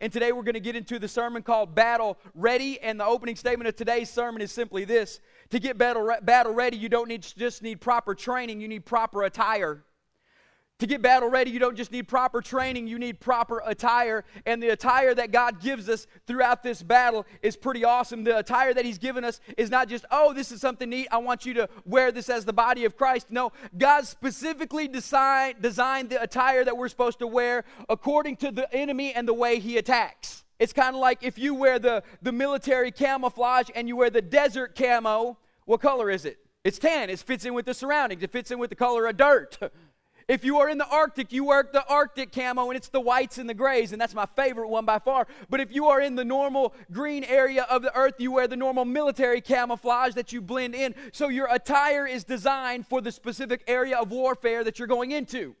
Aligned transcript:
And 0.00 0.12
today 0.12 0.30
we're 0.30 0.44
going 0.44 0.54
to 0.54 0.60
get 0.60 0.76
into 0.76 1.00
the 1.00 1.08
sermon 1.08 1.42
called 1.42 1.74
Battle 1.74 2.18
Ready. 2.34 2.80
And 2.80 3.00
the 3.00 3.04
opening 3.04 3.34
statement 3.34 3.66
of 3.66 3.74
today's 3.74 4.08
sermon 4.08 4.40
is 4.40 4.52
simply 4.52 4.84
this 4.84 5.20
To 5.50 5.58
get 5.58 5.76
battle, 5.76 6.14
battle 6.22 6.54
ready, 6.54 6.76
you 6.76 6.88
don't 6.88 7.08
need, 7.08 7.22
just 7.22 7.62
need 7.62 7.80
proper 7.80 8.14
training, 8.14 8.60
you 8.60 8.68
need 8.68 8.84
proper 8.84 9.24
attire. 9.24 9.82
To 10.78 10.86
get 10.86 11.02
battle 11.02 11.28
ready, 11.28 11.50
you 11.50 11.58
don't 11.58 11.76
just 11.76 11.90
need 11.90 12.06
proper 12.06 12.40
training, 12.40 12.86
you 12.86 13.00
need 13.00 13.18
proper 13.18 13.60
attire. 13.66 14.24
And 14.46 14.62
the 14.62 14.68
attire 14.68 15.12
that 15.12 15.32
God 15.32 15.60
gives 15.60 15.88
us 15.88 16.06
throughout 16.28 16.62
this 16.62 16.84
battle 16.84 17.26
is 17.42 17.56
pretty 17.56 17.82
awesome. 17.84 18.22
The 18.22 18.38
attire 18.38 18.72
that 18.72 18.84
He's 18.84 18.98
given 18.98 19.24
us 19.24 19.40
is 19.56 19.70
not 19.70 19.88
just, 19.88 20.04
oh, 20.12 20.32
this 20.32 20.52
is 20.52 20.60
something 20.60 20.88
neat, 20.88 21.08
I 21.10 21.18
want 21.18 21.44
you 21.44 21.54
to 21.54 21.68
wear 21.84 22.12
this 22.12 22.28
as 22.28 22.44
the 22.44 22.52
body 22.52 22.84
of 22.84 22.96
Christ. 22.96 23.32
No, 23.32 23.50
God 23.76 24.06
specifically 24.06 24.86
design, 24.86 25.56
designed 25.60 26.10
the 26.10 26.22
attire 26.22 26.64
that 26.64 26.76
we're 26.76 26.88
supposed 26.88 27.18
to 27.18 27.26
wear 27.26 27.64
according 27.88 28.36
to 28.36 28.52
the 28.52 28.72
enemy 28.72 29.12
and 29.12 29.26
the 29.26 29.34
way 29.34 29.58
he 29.58 29.78
attacks. 29.78 30.44
It's 30.60 30.72
kind 30.72 30.94
of 30.94 31.00
like 31.00 31.24
if 31.24 31.38
you 31.38 31.54
wear 31.54 31.80
the, 31.80 32.04
the 32.22 32.30
military 32.30 32.92
camouflage 32.92 33.68
and 33.74 33.88
you 33.88 33.96
wear 33.96 34.10
the 34.10 34.22
desert 34.22 34.76
camo, 34.76 35.38
what 35.64 35.80
color 35.80 36.08
is 36.08 36.24
it? 36.24 36.38
It's 36.62 36.78
tan. 36.78 37.10
It 37.10 37.18
fits 37.18 37.44
in 37.44 37.54
with 37.54 37.66
the 37.66 37.74
surroundings, 37.74 38.22
it 38.22 38.30
fits 38.30 38.52
in 38.52 38.60
with 38.60 38.70
the 38.70 38.76
color 38.76 39.06
of 39.06 39.16
dirt. 39.16 39.58
If 40.28 40.44
you 40.44 40.58
are 40.58 40.68
in 40.68 40.76
the 40.76 40.86
Arctic, 40.86 41.32
you 41.32 41.44
wear 41.44 41.66
the 41.72 41.86
Arctic 41.86 42.32
camo 42.32 42.68
and 42.68 42.76
it's 42.76 42.90
the 42.90 43.00
whites 43.00 43.38
and 43.38 43.48
the 43.48 43.54
grays, 43.54 43.92
and 43.92 44.00
that's 44.00 44.14
my 44.14 44.26
favorite 44.36 44.68
one 44.68 44.84
by 44.84 44.98
far. 44.98 45.26
But 45.48 45.60
if 45.60 45.74
you 45.74 45.86
are 45.86 46.02
in 46.02 46.16
the 46.16 46.24
normal 46.24 46.74
green 46.92 47.24
area 47.24 47.62
of 47.62 47.80
the 47.80 47.96
earth, 47.96 48.16
you 48.18 48.32
wear 48.32 48.46
the 48.46 48.56
normal 48.56 48.84
military 48.84 49.40
camouflage 49.40 50.12
that 50.14 50.30
you 50.30 50.42
blend 50.42 50.74
in. 50.74 50.94
So 51.12 51.28
your 51.28 51.48
attire 51.50 52.06
is 52.06 52.24
designed 52.24 52.86
for 52.86 53.00
the 53.00 53.10
specific 53.10 53.64
area 53.66 53.96
of 53.96 54.10
warfare 54.10 54.62
that 54.64 54.78
you're 54.78 54.86
going 54.86 55.12
into. 55.12 55.56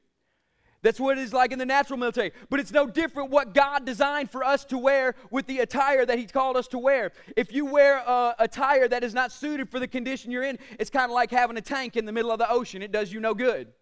That's 0.82 1.00
what 1.00 1.16
it 1.16 1.22
is 1.22 1.32
like 1.32 1.50
in 1.50 1.58
the 1.58 1.66
natural 1.66 1.98
military. 1.98 2.32
But 2.50 2.60
it's 2.60 2.70
no 2.70 2.86
different 2.86 3.30
what 3.30 3.54
God 3.54 3.86
designed 3.86 4.30
for 4.30 4.44
us 4.44 4.66
to 4.66 4.76
wear 4.76 5.14
with 5.30 5.46
the 5.46 5.60
attire 5.60 6.04
that 6.04 6.18
He 6.18 6.26
called 6.26 6.58
us 6.58 6.68
to 6.68 6.78
wear. 6.78 7.12
If 7.38 7.54
you 7.54 7.64
wear 7.64 7.96
a 8.06 8.34
attire 8.38 8.86
that 8.88 9.02
is 9.02 9.14
not 9.14 9.32
suited 9.32 9.70
for 9.70 9.80
the 9.80 9.88
condition 9.88 10.30
you're 10.30 10.44
in, 10.44 10.58
it's 10.78 10.90
kind 10.90 11.10
of 11.10 11.14
like 11.14 11.30
having 11.30 11.56
a 11.56 11.62
tank 11.62 11.96
in 11.96 12.04
the 12.04 12.12
middle 12.12 12.30
of 12.30 12.38
the 12.38 12.50
ocean. 12.50 12.82
It 12.82 12.92
does 12.92 13.10
you 13.10 13.18
no 13.18 13.32
good. 13.32 13.72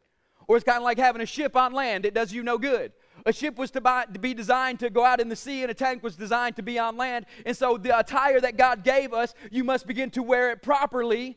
Or 0.49 0.57
it's 0.57 0.65
kind 0.65 0.79
of 0.79 0.85
like 0.85 0.99
having 0.99 1.23
a 1.23 1.27
ship 1.27 1.57
on 1.57 1.73
land, 1.73 2.07
it 2.07 2.15
does 2.15 2.33
you 2.33 2.43
no 2.43 2.59
good. 2.59 2.93
A 3.25 3.33
ship 3.33 3.59
was 3.59 3.71
to, 3.73 3.81
buy, 3.81 4.05
to, 4.05 4.19
be 4.19 4.35
designed 4.35 4.79
to 4.81 4.91
go 4.91 5.05
out 5.05 5.21
in 5.21 5.29
the 5.29 5.37
sea, 5.37 5.63
and 5.63 5.71
a 5.71 5.75
tank 5.75 6.03
was 6.03 6.15
designed 6.15 6.57
to 6.57 6.63
be 6.63 6.79
on 6.79 6.97
land. 6.97 7.27
And 7.45 7.57
so, 7.57 7.77
the 7.77 7.99
attire 7.99 8.41
that 8.41 8.57
God 8.57 8.85
gave 8.85 9.13
us, 9.13 9.35
you 9.51 9.65
must 9.65 9.87
begin 9.87 10.11
to 10.11 10.23
wear 10.23 10.51
it 10.53 10.63
properly 10.63 11.37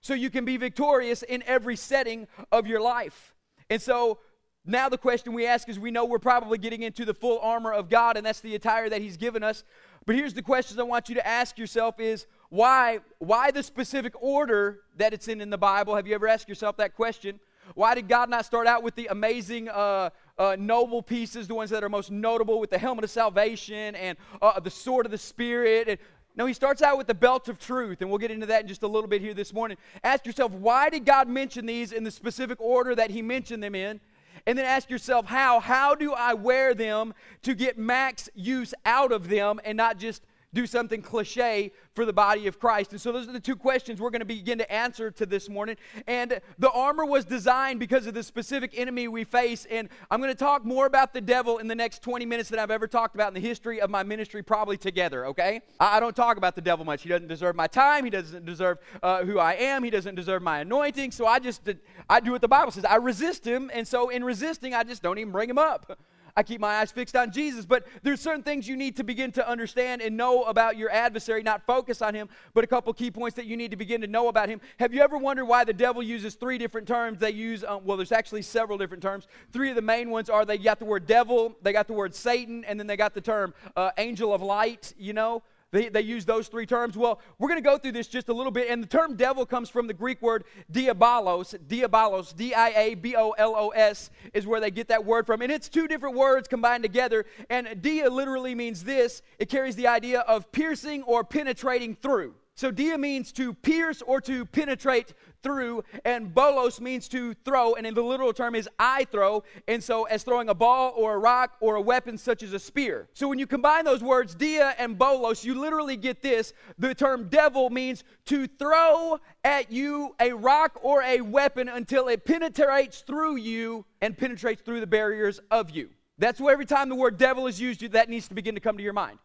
so 0.00 0.14
you 0.14 0.30
can 0.30 0.44
be 0.44 0.56
victorious 0.56 1.22
in 1.22 1.42
every 1.46 1.76
setting 1.76 2.28
of 2.52 2.66
your 2.66 2.80
life. 2.80 3.34
And 3.68 3.82
so, 3.82 4.18
now 4.64 4.88
the 4.88 4.98
question 4.98 5.32
we 5.32 5.46
ask 5.46 5.68
is 5.68 5.78
we 5.78 5.90
know 5.90 6.04
we're 6.04 6.18
probably 6.18 6.56
getting 6.56 6.82
into 6.82 7.04
the 7.04 7.14
full 7.14 7.38
armor 7.40 7.72
of 7.72 7.88
God, 7.88 8.16
and 8.16 8.24
that's 8.24 8.40
the 8.40 8.54
attire 8.54 8.88
that 8.88 9.02
He's 9.02 9.16
given 9.16 9.42
us. 9.42 9.64
But 10.06 10.16
here's 10.16 10.34
the 10.34 10.42
questions 10.42 10.78
I 10.78 10.84
want 10.84 11.08
you 11.08 11.14
to 11.16 11.26
ask 11.26 11.58
yourself 11.58 11.98
is 11.98 12.26
why, 12.50 13.00
why 13.18 13.50
the 13.50 13.62
specific 13.62 14.12
order 14.22 14.80
that 14.96 15.12
it's 15.12 15.26
in 15.26 15.40
in 15.40 15.50
the 15.50 15.58
Bible? 15.58 15.96
Have 15.96 16.06
you 16.06 16.14
ever 16.14 16.28
asked 16.28 16.48
yourself 16.48 16.76
that 16.76 16.94
question? 16.94 17.40
Why 17.74 17.94
did 17.94 18.08
God 18.08 18.28
not 18.28 18.44
start 18.44 18.66
out 18.66 18.82
with 18.82 18.94
the 18.94 19.06
amazing, 19.06 19.68
uh, 19.68 20.10
uh, 20.38 20.56
noble 20.58 21.02
pieces, 21.02 21.48
the 21.48 21.54
ones 21.54 21.70
that 21.70 21.82
are 21.82 21.88
most 21.88 22.10
notable, 22.10 22.60
with 22.60 22.70
the 22.70 22.78
helmet 22.78 23.04
of 23.04 23.10
salvation 23.10 23.94
and 23.94 24.18
uh, 24.42 24.60
the 24.60 24.70
sword 24.70 25.06
of 25.06 25.12
the 25.12 25.18
Spirit? 25.18 25.88
And, 25.88 25.98
no, 26.36 26.46
he 26.46 26.52
starts 26.52 26.82
out 26.82 26.98
with 26.98 27.06
the 27.06 27.14
belt 27.14 27.48
of 27.48 27.58
truth, 27.58 28.00
and 28.00 28.10
we'll 28.10 28.18
get 28.18 28.32
into 28.32 28.46
that 28.46 28.62
in 28.62 28.68
just 28.68 28.82
a 28.82 28.88
little 28.88 29.08
bit 29.08 29.22
here 29.22 29.34
this 29.34 29.52
morning. 29.52 29.76
Ask 30.02 30.26
yourself, 30.26 30.50
why 30.52 30.90
did 30.90 31.04
God 31.04 31.28
mention 31.28 31.64
these 31.64 31.92
in 31.92 32.02
the 32.02 32.10
specific 32.10 32.60
order 32.60 32.94
that 32.94 33.10
he 33.10 33.22
mentioned 33.22 33.62
them 33.62 33.74
in? 33.74 34.00
And 34.46 34.58
then 34.58 34.64
ask 34.66 34.90
yourself, 34.90 35.26
how? 35.26 35.60
How 35.60 35.94
do 35.94 36.12
I 36.12 36.34
wear 36.34 36.74
them 36.74 37.14
to 37.42 37.54
get 37.54 37.78
max 37.78 38.28
use 38.34 38.74
out 38.84 39.12
of 39.12 39.28
them 39.28 39.60
and 39.64 39.76
not 39.76 39.96
just 39.96 40.22
do 40.54 40.66
something 40.66 41.02
cliche 41.02 41.72
for 41.94 42.04
the 42.04 42.12
body 42.12 42.46
of 42.46 42.58
Christ? 42.58 42.92
And 42.92 43.00
so 43.00 43.12
those 43.12 43.28
are 43.28 43.32
the 43.32 43.40
two 43.40 43.56
questions 43.56 44.00
we're 44.00 44.10
going 44.10 44.20
to 44.20 44.24
begin 44.24 44.58
to 44.58 44.72
answer 44.72 45.10
to 45.10 45.26
this 45.26 45.48
morning. 45.48 45.76
And 46.06 46.40
the 46.58 46.70
armor 46.70 47.04
was 47.04 47.24
designed 47.24 47.80
because 47.80 48.06
of 48.06 48.14
the 48.14 48.22
specific 48.22 48.72
enemy 48.76 49.08
we 49.08 49.24
face. 49.24 49.66
And 49.70 49.88
I'm 50.10 50.20
going 50.20 50.32
to 50.32 50.38
talk 50.38 50.64
more 50.64 50.86
about 50.86 51.12
the 51.12 51.20
devil 51.20 51.58
in 51.58 51.66
the 51.66 51.74
next 51.74 52.02
20 52.02 52.24
minutes 52.24 52.48
than 52.48 52.58
I've 52.58 52.70
ever 52.70 52.86
talked 52.86 53.14
about 53.14 53.28
in 53.28 53.34
the 53.34 53.46
history 53.46 53.80
of 53.80 53.90
my 53.90 54.02
ministry, 54.02 54.42
probably 54.42 54.76
together, 54.76 55.26
okay? 55.26 55.60
I, 55.80 56.00
don't 56.00 56.14
talk 56.14 56.36
about 56.36 56.54
the 56.54 56.62
devil 56.62 56.84
much. 56.84 57.02
He 57.02 57.08
doesn't 57.08 57.28
deserve 57.28 57.56
my 57.56 57.66
time. 57.66 58.04
He 58.04 58.10
doesn't 58.10 58.46
deserve 58.46 58.78
uh, 59.02 59.24
who 59.24 59.38
I 59.38 59.54
am. 59.54 59.82
He 59.82 59.90
doesn't 59.90 60.14
deserve 60.14 60.42
my 60.42 60.60
anointing. 60.60 61.10
So 61.10 61.26
I 61.26 61.38
just, 61.40 61.68
I 62.08 62.20
do 62.20 62.32
what 62.32 62.40
the 62.40 62.48
Bible 62.48 62.72
says. 62.72 62.84
I 62.84 62.96
resist 62.96 63.44
him. 63.44 63.70
And 63.74 63.86
so 63.86 64.08
in 64.10 64.22
resisting, 64.22 64.74
I 64.74 64.84
just 64.84 65.02
don't 65.02 65.18
even 65.18 65.32
bring 65.32 65.50
him 65.50 65.58
up. 65.58 65.98
I 66.36 66.42
keep 66.42 66.60
my 66.60 66.76
eyes 66.76 66.90
fixed 66.90 67.14
on 67.14 67.30
Jesus. 67.30 67.64
But 67.64 67.86
there's 68.02 68.20
certain 68.20 68.42
things 68.42 68.66
you 68.66 68.76
need 68.76 68.96
to 68.96 69.04
begin 69.04 69.30
to 69.32 69.48
understand 69.48 70.02
and 70.02 70.16
know 70.16 70.44
about 70.44 70.76
your 70.76 70.90
adversary, 70.90 71.42
not 71.42 71.64
focus 71.64 72.02
on 72.02 72.14
him, 72.14 72.28
but 72.54 72.64
a 72.64 72.66
couple 72.66 72.92
key 72.92 73.10
points 73.10 73.36
that 73.36 73.46
you 73.46 73.56
need 73.56 73.70
to 73.70 73.76
begin 73.76 74.00
to 74.00 74.06
know 74.06 74.28
about 74.28 74.48
him. 74.48 74.60
Have 74.80 74.92
you 74.92 75.00
ever 75.00 75.16
wondered 75.16 75.44
why 75.44 75.64
the 75.64 75.72
devil 75.72 76.02
uses 76.02 76.34
three 76.34 76.58
different 76.58 76.88
terms? 76.88 77.18
They 77.18 77.30
use, 77.30 77.62
um, 77.64 77.84
well, 77.84 77.96
there's 77.96 78.12
actually 78.12 78.42
several 78.42 78.78
different 78.78 79.02
terms. 79.02 79.28
Three 79.52 79.70
of 79.70 79.76
the 79.76 79.82
main 79.82 80.10
ones 80.10 80.28
are 80.28 80.44
they 80.44 80.58
got 80.58 80.78
the 80.78 80.84
word 80.84 81.06
devil, 81.06 81.56
they 81.62 81.72
got 81.72 81.86
the 81.86 81.92
word 81.92 82.14
Satan, 82.14 82.64
and 82.64 82.78
then 82.78 82.86
they 82.86 82.96
got 82.96 83.14
the 83.14 83.20
term 83.20 83.54
uh, 83.76 83.90
angel 83.98 84.34
of 84.34 84.42
light, 84.42 84.92
you 84.98 85.12
know? 85.12 85.42
They, 85.74 85.88
they 85.88 86.02
use 86.02 86.24
those 86.24 86.46
three 86.46 86.66
terms. 86.66 86.96
Well, 86.96 87.20
we're 87.36 87.48
going 87.48 87.60
to 87.60 87.68
go 87.68 87.76
through 87.78 87.92
this 87.92 88.06
just 88.06 88.28
a 88.28 88.32
little 88.32 88.52
bit. 88.52 88.70
And 88.70 88.80
the 88.80 88.86
term 88.86 89.16
devil 89.16 89.44
comes 89.44 89.68
from 89.68 89.88
the 89.88 89.92
Greek 89.92 90.22
word 90.22 90.44
diabolos. 90.72 91.58
Diabolos, 91.66 92.34
D 92.34 92.54
I 92.54 92.68
A 92.68 92.94
B 92.94 93.16
O 93.16 93.32
L 93.32 93.56
O 93.56 93.70
S, 93.70 94.10
is 94.32 94.46
where 94.46 94.60
they 94.60 94.70
get 94.70 94.86
that 94.86 95.04
word 95.04 95.26
from. 95.26 95.42
And 95.42 95.50
it's 95.50 95.68
two 95.68 95.88
different 95.88 96.14
words 96.14 96.46
combined 96.46 96.84
together. 96.84 97.26
And 97.50 97.82
dia 97.82 98.08
literally 98.08 98.54
means 98.54 98.84
this 98.84 99.20
it 99.40 99.48
carries 99.48 99.74
the 99.74 99.88
idea 99.88 100.20
of 100.20 100.52
piercing 100.52 101.02
or 101.02 101.24
penetrating 101.24 101.96
through. 101.96 102.34
So 102.54 102.70
dia 102.70 102.96
means 102.96 103.32
to 103.32 103.52
pierce 103.52 104.00
or 104.00 104.20
to 104.20 104.44
penetrate 104.46 105.12
through, 105.44 105.84
and 106.04 106.34
bolos 106.34 106.80
means 106.80 107.06
to 107.10 107.34
throw, 107.44 107.74
and 107.74 107.86
in 107.86 107.94
the 107.94 108.02
literal 108.02 108.32
term 108.32 108.56
is 108.56 108.68
I 108.80 109.04
throw, 109.04 109.44
and 109.68 109.84
so 109.84 110.04
as 110.04 110.24
throwing 110.24 110.48
a 110.48 110.54
ball 110.54 110.92
or 110.96 111.14
a 111.14 111.18
rock 111.18 111.52
or 111.60 111.76
a 111.76 111.80
weapon 111.80 112.18
such 112.18 112.42
as 112.42 112.52
a 112.52 112.58
spear. 112.58 113.08
So 113.14 113.28
when 113.28 113.38
you 113.38 113.46
combine 113.46 113.84
those 113.84 114.02
words, 114.02 114.34
dia 114.34 114.74
and 114.78 114.98
bolos, 114.98 115.44
you 115.44 115.54
literally 115.54 115.96
get 115.96 116.22
this. 116.22 116.52
The 116.78 116.94
term 116.94 117.28
devil 117.28 117.70
means 117.70 118.02
to 118.26 118.48
throw 118.48 119.20
at 119.44 119.70
you 119.70 120.16
a 120.18 120.32
rock 120.32 120.80
or 120.82 121.02
a 121.02 121.20
weapon 121.20 121.68
until 121.68 122.08
it 122.08 122.24
penetrates 122.24 123.02
through 123.02 123.36
you 123.36 123.84
and 124.00 124.18
penetrates 124.18 124.62
through 124.62 124.80
the 124.80 124.86
barriers 124.86 125.38
of 125.50 125.70
you. 125.70 125.90
That's 126.18 126.40
where 126.40 126.52
every 126.52 126.66
time 126.66 126.88
the 126.88 126.94
word 126.94 127.18
devil 127.18 127.46
is 127.46 127.60
used, 127.60 127.80
that 127.92 128.08
needs 128.08 128.28
to 128.28 128.34
begin 128.34 128.54
to 128.54 128.60
come 128.60 128.76
to 128.76 128.82
your 128.82 128.92
mind. 128.92 129.18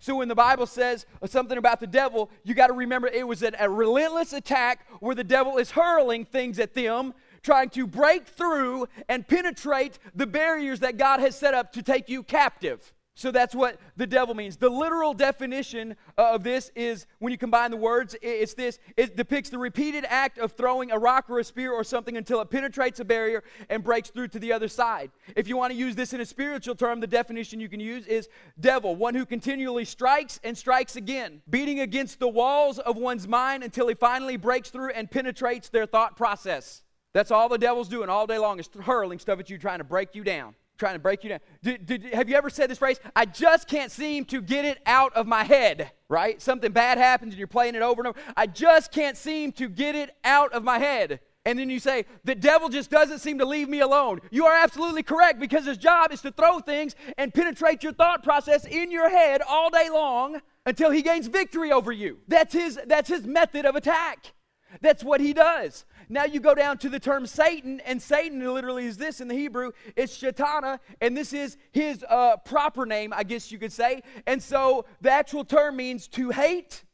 So 0.00 0.16
when 0.16 0.28
the 0.28 0.34
Bible 0.34 0.66
says 0.66 1.06
something 1.24 1.58
about 1.58 1.80
the 1.80 1.86
devil, 1.86 2.30
you 2.44 2.54
got 2.54 2.68
to 2.68 2.72
remember 2.72 3.08
it 3.08 3.26
was 3.26 3.42
a 3.42 3.68
relentless 3.68 4.32
attack 4.32 4.86
where 5.00 5.14
the 5.14 5.24
devil 5.24 5.58
is 5.58 5.70
hurling 5.70 6.24
things 6.24 6.58
at 6.58 6.74
them, 6.74 7.14
trying 7.42 7.70
to 7.70 7.86
break 7.86 8.26
through 8.26 8.86
and 9.08 9.26
penetrate 9.26 9.98
the 10.14 10.26
barriers 10.26 10.80
that 10.80 10.96
God 10.96 11.20
has 11.20 11.36
set 11.36 11.54
up 11.54 11.72
to 11.72 11.82
take 11.82 12.08
you 12.08 12.22
captive. 12.22 12.92
So 13.18 13.30
that's 13.30 13.54
what 13.54 13.80
the 13.96 14.06
devil 14.06 14.34
means. 14.34 14.58
The 14.58 14.68
literal 14.68 15.14
definition 15.14 15.96
uh, 16.18 16.34
of 16.34 16.44
this 16.44 16.70
is 16.76 17.06
when 17.18 17.32
you 17.32 17.38
combine 17.38 17.70
the 17.70 17.76
words, 17.78 18.14
it's 18.20 18.52
this 18.52 18.78
it 18.94 19.16
depicts 19.16 19.48
the 19.48 19.56
repeated 19.56 20.04
act 20.06 20.36
of 20.36 20.52
throwing 20.52 20.90
a 20.90 20.98
rock 20.98 21.30
or 21.30 21.38
a 21.38 21.44
spear 21.44 21.72
or 21.72 21.82
something 21.82 22.18
until 22.18 22.42
it 22.42 22.50
penetrates 22.50 23.00
a 23.00 23.06
barrier 23.06 23.42
and 23.70 23.82
breaks 23.82 24.10
through 24.10 24.28
to 24.28 24.38
the 24.38 24.52
other 24.52 24.68
side. 24.68 25.10
If 25.34 25.48
you 25.48 25.56
want 25.56 25.72
to 25.72 25.78
use 25.78 25.96
this 25.96 26.12
in 26.12 26.20
a 26.20 26.26
spiritual 26.26 26.74
term, 26.74 27.00
the 27.00 27.06
definition 27.06 27.58
you 27.58 27.70
can 27.70 27.80
use 27.80 28.06
is 28.06 28.28
devil, 28.60 28.94
one 28.94 29.14
who 29.14 29.24
continually 29.24 29.86
strikes 29.86 30.38
and 30.44 30.56
strikes 30.56 30.96
again, 30.96 31.40
beating 31.48 31.80
against 31.80 32.20
the 32.20 32.28
walls 32.28 32.78
of 32.78 32.98
one's 32.98 33.26
mind 33.26 33.62
until 33.62 33.88
he 33.88 33.94
finally 33.94 34.36
breaks 34.36 34.68
through 34.68 34.90
and 34.90 35.10
penetrates 35.10 35.70
their 35.70 35.86
thought 35.86 36.18
process. 36.18 36.82
That's 37.14 37.30
all 37.30 37.48
the 37.48 37.56
devil's 37.56 37.88
doing 37.88 38.10
all 38.10 38.26
day 38.26 38.36
long 38.36 38.60
is 38.60 38.68
hurling 38.82 39.20
stuff 39.20 39.40
at 39.40 39.48
you, 39.48 39.56
trying 39.56 39.78
to 39.78 39.84
break 39.84 40.14
you 40.14 40.22
down 40.22 40.54
trying 40.76 40.94
to 40.94 40.98
break 40.98 41.24
you 41.24 41.30
down. 41.30 41.40
Did, 41.62 41.86
did, 41.86 42.04
have 42.14 42.28
you 42.28 42.36
ever 42.36 42.50
said 42.50 42.70
this 42.70 42.78
phrase? 42.78 43.00
I 43.14 43.24
just 43.24 43.68
can't 43.68 43.90
seem 43.90 44.24
to 44.26 44.40
get 44.40 44.64
it 44.64 44.78
out 44.86 45.14
of 45.14 45.26
my 45.26 45.44
head, 45.44 45.90
right? 46.08 46.40
Something 46.40 46.72
bad 46.72 46.98
happens 46.98 47.32
and 47.32 47.38
you're 47.38 47.48
playing 47.48 47.74
it 47.74 47.82
over 47.82 48.00
and 48.00 48.08
over. 48.08 48.18
I 48.36 48.46
just 48.46 48.92
can't 48.92 49.16
seem 49.16 49.52
to 49.52 49.68
get 49.68 49.94
it 49.94 50.14
out 50.24 50.52
of 50.52 50.62
my 50.62 50.78
head. 50.78 51.20
And 51.46 51.56
then 51.58 51.70
you 51.70 51.78
say, 51.78 52.06
the 52.24 52.34
devil 52.34 52.68
just 52.68 52.90
doesn't 52.90 53.20
seem 53.20 53.38
to 53.38 53.44
leave 53.44 53.68
me 53.68 53.78
alone. 53.78 54.20
You 54.32 54.46
are 54.46 54.56
absolutely 54.56 55.04
correct 55.04 55.38
because 55.38 55.64
his 55.64 55.78
job 55.78 56.12
is 56.12 56.20
to 56.22 56.32
throw 56.32 56.58
things 56.58 56.96
and 57.16 57.32
penetrate 57.32 57.84
your 57.84 57.92
thought 57.92 58.24
process 58.24 58.64
in 58.66 58.90
your 58.90 59.08
head 59.08 59.42
all 59.48 59.70
day 59.70 59.88
long 59.88 60.40
until 60.66 60.90
he 60.90 61.02
gains 61.02 61.28
victory 61.28 61.70
over 61.70 61.92
you. 61.92 62.18
That's 62.26 62.52
his, 62.52 62.80
that's 62.86 63.08
his 63.08 63.26
method 63.26 63.64
of 63.64 63.76
attack. 63.76 64.32
That's 64.80 65.04
what 65.04 65.20
he 65.20 65.32
does. 65.32 65.84
Now 66.08 66.24
you 66.24 66.40
go 66.40 66.54
down 66.54 66.78
to 66.78 66.88
the 66.88 67.00
term 67.00 67.26
Satan, 67.26 67.80
and 67.80 68.00
Satan 68.00 68.40
literally 68.52 68.86
is 68.86 68.96
this 68.96 69.20
in 69.20 69.28
the 69.28 69.34
Hebrew. 69.34 69.72
It's 69.96 70.16
Shatana, 70.16 70.78
and 71.00 71.16
this 71.16 71.32
is 71.32 71.56
his 71.72 72.04
uh, 72.08 72.36
proper 72.38 72.86
name, 72.86 73.12
I 73.14 73.24
guess 73.24 73.50
you 73.50 73.58
could 73.58 73.72
say. 73.72 74.02
And 74.26 74.42
so 74.42 74.84
the 75.00 75.10
actual 75.10 75.44
term 75.44 75.76
means 75.76 76.08
to 76.08 76.30
hate 76.30 76.84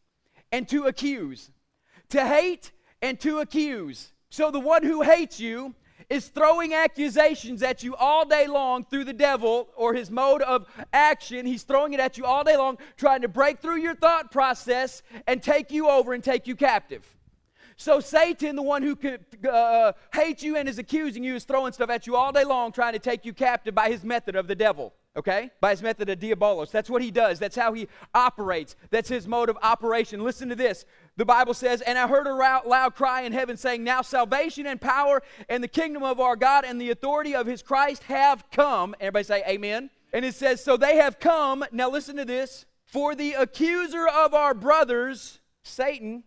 and 0.51 0.69
to 0.69 0.85
accuse. 0.85 1.51
To 2.11 2.27
hate 2.27 2.73
and 3.01 3.19
to 3.21 3.41
accuse. 3.41 4.13
So 4.31 4.51
the 4.51 4.61
one 4.61 4.83
who 4.83 5.03
hates 5.03 5.41
you 5.41 5.75
is 6.09 6.29
throwing 6.29 6.75
accusations 6.75 7.63
at 7.63 7.83
you 7.83 7.95
all 7.97 8.25
day 8.25 8.47
long 8.47 8.85
through 8.85 9.05
the 9.05 9.13
devil 9.13 9.69
or 9.77 9.95
his 9.95 10.11
mode 10.11 10.43
of 10.43 10.67
action. 10.93 11.47
He's 11.47 11.63
throwing 11.63 11.93
it 11.93 12.01
at 12.01 12.19
you 12.19 12.25
all 12.25 12.45
day 12.45 12.57
long, 12.57 12.79
trying 12.97 13.23
to 13.23 13.29
break 13.29 13.61
through 13.61 13.79
your 13.79 13.95
thought 13.95 14.31
process 14.31 15.03
and 15.27 15.43
take 15.43 15.71
you 15.71 15.89
over 15.89 16.13
and 16.13 16.23
take 16.23 16.47
you 16.47 16.57
captive. 16.57 17.07
So, 17.83 17.99
Satan, 17.99 18.55
the 18.55 18.63
one 18.63 18.83
who 18.83 18.95
could, 18.95 19.25
uh, 19.45 19.93
hates 20.15 20.43
you 20.45 20.57
and 20.57 20.69
is 20.69 20.79
accusing 20.79 21.25
you, 21.25 21.35
is 21.35 21.43
throwing 21.43 21.73
stuff 21.73 21.91
at 21.91 22.07
you 22.07 22.15
all 22.15 22.31
day 22.31 22.45
long, 22.45 22.71
trying 22.71 22.93
to 22.93 23.01
take 23.01 23.25
you 23.25 23.33
captive 23.33 23.75
by 23.75 23.91
his 23.91 24.05
method 24.05 24.37
of 24.37 24.47
the 24.47 24.55
devil 24.55 24.95
okay? 25.17 25.51
By 25.61 25.73
his 25.73 25.83
method 25.83 26.09
of 26.09 26.19
diabolos. 26.19 26.71
That's 26.71 26.89
what 26.89 27.03
he 27.03 27.11
does. 27.11 27.39
That's 27.39 27.55
how 27.57 27.75
he 27.75 27.87
operates. 28.15 28.77
That's 28.89 29.11
his 29.11 29.29
mode 29.29 29.51
of 29.51 29.59
operation. 29.63 30.25
Listen 30.25 30.49
to 30.49 30.55
this. 30.55 30.87
The 31.19 31.27
Bible 31.27 31.53
says, 31.53 31.83
And 31.83 31.99
I 31.99 32.07
heard 32.07 32.27
a 32.27 32.35
loud 32.35 32.95
cry 32.95 33.21
in 33.23 33.33
heaven 33.33 33.59
saying, 33.59 33.85
Now 33.85 34.01
salvation 34.01 34.67
and 34.67 34.81
power 34.81 35.23
and 35.51 35.63
the 35.63 35.69
kingdom 35.69 36.03
of 36.03 36.19
our 36.19 36.35
God 36.35 36.65
and 36.65 36.81
the 36.81 36.91
authority 36.91 37.35
of 37.35 37.47
his 37.47 37.63
Christ 37.63 38.05
have 38.05 38.45
come. 38.51 38.95
Everybody 39.01 39.25
say, 39.25 39.43
Amen. 39.47 39.91
And 40.15 40.25
it 40.25 40.35
says, 40.35 40.65
So 40.65 40.79
they 40.79 40.97
have 40.97 41.21
come. 41.21 41.63
Now 41.73 41.91
listen 41.91 42.17
to 42.17 42.25
this. 42.25 42.65
For 42.87 43.15
the 43.15 43.33
accuser 43.33 44.07
of 44.09 44.33
our 44.33 44.55
brothers, 44.55 45.41
Satan, 45.63 46.25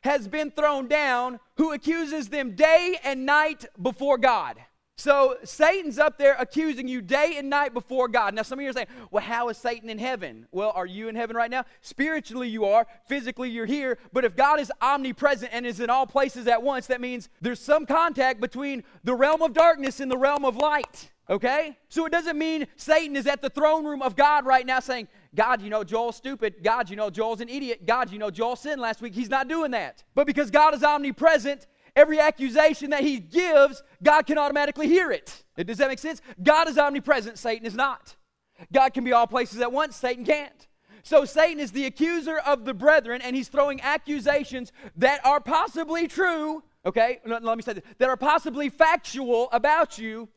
has 0.00 0.28
been 0.28 0.50
thrown 0.50 0.88
down, 0.88 1.40
who 1.56 1.72
accuses 1.72 2.28
them 2.28 2.54
day 2.54 2.98
and 3.04 3.26
night 3.26 3.64
before 3.80 4.18
God. 4.18 4.56
So 5.00 5.38
Satan's 5.44 5.98
up 5.98 6.18
there 6.18 6.36
accusing 6.38 6.86
you 6.86 7.00
day 7.00 7.36
and 7.38 7.48
night 7.48 7.72
before 7.72 8.06
God. 8.06 8.34
Now, 8.34 8.42
some 8.42 8.58
of 8.58 8.62
you 8.62 8.68
are 8.68 8.74
saying, 8.74 8.88
well, 9.10 9.22
how 9.22 9.48
is 9.48 9.56
Satan 9.56 9.88
in 9.88 9.96
heaven? 9.96 10.46
Well, 10.52 10.72
are 10.74 10.84
you 10.84 11.08
in 11.08 11.14
heaven 11.14 11.34
right 11.34 11.50
now? 11.50 11.64
Spiritually, 11.80 12.48
you 12.50 12.66
are. 12.66 12.86
Physically, 13.06 13.48
you're 13.48 13.64
here. 13.64 13.96
But 14.12 14.26
if 14.26 14.36
God 14.36 14.60
is 14.60 14.70
omnipresent 14.82 15.54
and 15.54 15.64
is 15.64 15.80
in 15.80 15.88
all 15.88 16.06
places 16.06 16.46
at 16.46 16.62
once, 16.62 16.86
that 16.88 17.00
means 17.00 17.30
there's 17.40 17.60
some 17.60 17.86
contact 17.86 18.42
between 18.42 18.84
the 19.02 19.14
realm 19.14 19.40
of 19.40 19.54
darkness 19.54 20.00
and 20.00 20.10
the 20.10 20.18
realm 20.18 20.44
of 20.44 20.56
light. 20.56 21.10
Okay? 21.30 21.78
So 21.88 22.04
it 22.04 22.12
doesn't 22.12 22.36
mean 22.36 22.66
Satan 22.76 23.16
is 23.16 23.26
at 23.26 23.40
the 23.40 23.48
throne 23.48 23.86
room 23.86 24.02
of 24.02 24.16
God 24.16 24.44
right 24.44 24.66
now 24.66 24.80
saying, 24.80 25.08
God, 25.34 25.62
you 25.62 25.70
know, 25.70 25.84
Joel's 25.84 26.16
stupid. 26.16 26.56
God, 26.62 26.90
you 26.90 26.96
know, 26.96 27.10
Joel's 27.10 27.40
an 27.40 27.48
idiot. 27.48 27.86
God, 27.86 28.10
you 28.10 28.18
know, 28.18 28.30
Joel 28.30 28.56
sinned 28.56 28.80
last 28.80 29.00
week. 29.00 29.14
He's 29.14 29.30
not 29.30 29.48
doing 29.48 29.70
that. 29.70 30.02
But 30.14 30.26
because 30.26 30.50
God 30.50 30.74
is 30.74 30.82
omnipresent, 30.82 31.66
every 31.94 32.18
accusation 32.18 32.90
that 32.90 33.02
he 33.02 33.18
gives, 33.18 33.82
God 34.02 34.26
can 34.26 34.38
automatically 34.38 34.88
hear 34.88 35.12
it. 35.12 35.44
Does 35.56 35.78
that 35.78 35.88
make 35.88 35.98
sense? 35.98 36.20
God 36.42 36.68
is 36.68 36.78
omnipresent, 36.78 37.38
Satan 37.38 37.66
is 37.66 37.74
not. 37.74 38.16
God 38.72 38.92
can 38.92 39.04
be 39.04 39.12
all 39.12 39.26
places 39.26 39.60
at 39.60 39.72
once, 39.72 39.96
Satan 39.96 40.24
can't. 40.24 40.66
So 41.02 41.24
Satan 41.24 41.60
is 41.60 41.72
the 41.72 41.86
accuser 41.86 42.38
of 42.38 42.64
the 42.64 42.74
brethren, 42.74 43.22
and 43.22 43.34
he's 43.34 43.48
throwing 43.48 43.80
accusations 43.80 44.72
that 44.96 45.24
are 45.24 45.40
possibly 45.40 46.06
true, 46.08 46.62
okay? 46.84 47.20
Let 47.24 47.42
me 47.42 47.62
say 47.62 47.74
this, 47.74 47.84
that 47.98 48.08
are 48.08 48.16
possibly 48.16 48.68
factual 48.68 49.48
about 49.52 49.96
you 49.96 50.28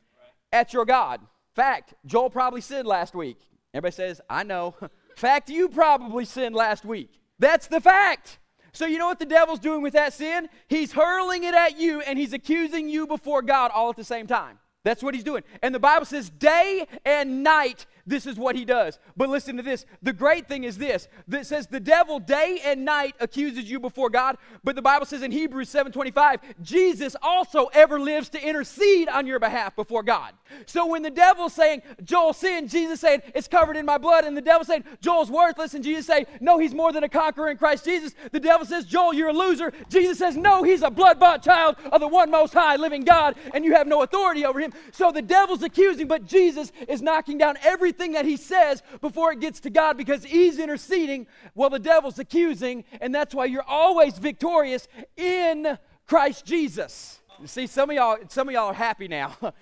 at 0.52 0.72
your 0.72 0.86
God. 0.86 1.20
Fact, 1.56 1.96
Joel 2.06 2.30
probably 2.30 2.62
sinned 2.62 2.88
last 2.88 3.14
week. 3.14 3.40
Everybody 3.74 3.96
says, 3.96 4.22
I 4.30 4.44
know. 4.44 4.76
fact, 5.16 5.50
you 5.50 5.70
probably 5.70 6.26
sinned 6.26 6.56
last 6.56 6.86
week. 6.86 7.20
That's 7.40 7.68
the 7.68 7.82
fact. 7.82 8.40
So, 8.72 8.86
you 8.86 8.98
know 8.98 9.06
what 9.06 9.20
the 9.20 9.26
devil's 9.26 9.60
doing 9.60 9.82
with 9.82 9.94
that 9.94 10.14
sin? 10.14 10.50
He's 10.68 10.92
hurling 10.94 11.44
it 11.44 11.54
at 11.54 11.80
you 11.80 12.02
and 12.02 12.18
he's 12.18 12.34
accusing 12.34 12.90
you 12.90 13.06
before 13.06 13.42
God 13.42 13.72
all 13.74 13.90
at 13.90 13.96
the 13.96 14.04
same 14.04 14.26
time. 14.26 14.58
That's 14.84 15.02
what 15.02 15.14
he's 15.14 15.24
doing. 15.24 15.44
And 15.62 15.74
the 15.74 15.80
Bible 15.80 16.06
says, 16.06 16.30
day 16.30 16.88
and 17.06 17.44
night, 17.44 17.86
this 18.06 18.26
is 18.26 18.38
what 18.38 18.56
he 18.56 18.66
does. 18.66 19.00
But 19.16 19.30
listen 19.30 19.58
to 19.58 19.64
this. 19.64 19.86
The 20.02 20.14
great 20.14 20.48
thing 20.48 20.66
is 20.66 20.78
this. 20.78 21.08
That 21.28 21.46
says 21.46 21.68
the 21.68 21.80
devil 21.80 22.20
day 22.20 22.60
and 22.66 22.84
night 22.84 23.16
accuses 23.20 23.70
you 23.70 23.80
before 23.80 24.10
God, 24.10 24.38
but 24.64 24.76
the 24.76 24.82
Bible 24.82 25.06
says 25.06 25.22
in 25.22 25.32
Hebrews 25.32 25.70
7:25, 25.70 26.40
Jesus 26.62 27.16
also 27.22 27.68
ever 27.68 28.00
lives 28.00 28.30
to 28.30 28.46
intercede 28.46 29.08
on 29.08 29.26
your 29.26 29.40
behalf 29.40 29.76
before 29.76 30.04
God. 30.04 30.34
So 30.66 30.86
when 30.86 31.02
the 31.02 31.10
devil's 31.10 31.54
saying, 31.54 31.82
Joel 32.04 32.34
sinned, 32.34 32.70
Jesus 32.70 33.00
saying, 33.00 33.22
it's 33.34 33.48
covered 33.48 33.78
in 33.78 33.86
my 33.86 33.98
blood, 33.98 34.26
and 34.26 34.36
the 34.36 34.42
devil 34.42 34.66
saying, 34.66 34.84
Joel's 35.02 35.32
worthless, 35.32 35.74
and 35.74 35.84
Jesus 35.84 36.06
saying, 36.06 36.26
no, 36.42 36.60
he's 36.60 36.74
more 36.74 36.92
than 36.92 37.04
a 37.04 37.10
conqueror 37.10 37.50
in 37.50 37.58
Christ 37.58 37.86
Jesus. 37.86 38.14
The 38.32 38.40
devil 38.40 38.66
says, 38.66 38.86
Joel, 38.86 39.14
you're 39.14 39.30
a 39.30 39.34
loser. 39.34 39.72
Jesus 39.90 40.18
says, 40.18 40.36
no, 40.36 40.62
he's 40.64 40.82
a 40.82 40.92
blood-bought 40.92 41.42
child 41.42 41.78
of 41.92 42.02
the 42.02 42.08
one 42.08 42.30
most 42.30 42.54
high 42.54 42.76
living 42.76 43.04
God, 43.04 43.36
and 43.54 43.64
you 43.64 43.74
have 43.74 43.88
no 43.88 44.04
authority 44.04 44.46
over 44.46 44.60
him. 44.60 44.74
So 44.92 45.12
the 45.12 45.22
devil's 45.22 45.64
accusing, 45.64 46.08
but 46.08 46.26
Jesus 46.26 46.72
is 46.88 47.02
knocking 47.02 47.38
down 47.38 47.56
everything 47.64 47.93
that 47.98 48.26
he 48.26 48.38
says 48.38 48.84
before 49.02 49.32
it 49.32 49.40
gets 49.40 49.60
to 49.62 49.70
God 49.70 49.98
because 49.98 50.24
he's 50.24 50.60
interceding 50.60 51.28
while 51.54 51.70
the 51.70 51.80
devil's 51.80 52.20
accusing, 52.20 52.84
and 53.02 53.14
that's 53.14 53.34
why 53.34 53.46
you're 53.46 53.64
always 53.68 54.18
victorious 54.18 54.88
in 55.18 55.78
Christ 56.08 56.46
Jesus. 56.46 57.22
You 57.40 57.48
see, 57.48 57.68
some 57.68 57.90
of 57.90 57.96
y'all, 57.96 58.18
some 58.30 58.48
of 58.48 58.54
y'all 58.54 58.68
are 58.68 58.74
happy 58.74 59.08
now. 59.08 59.36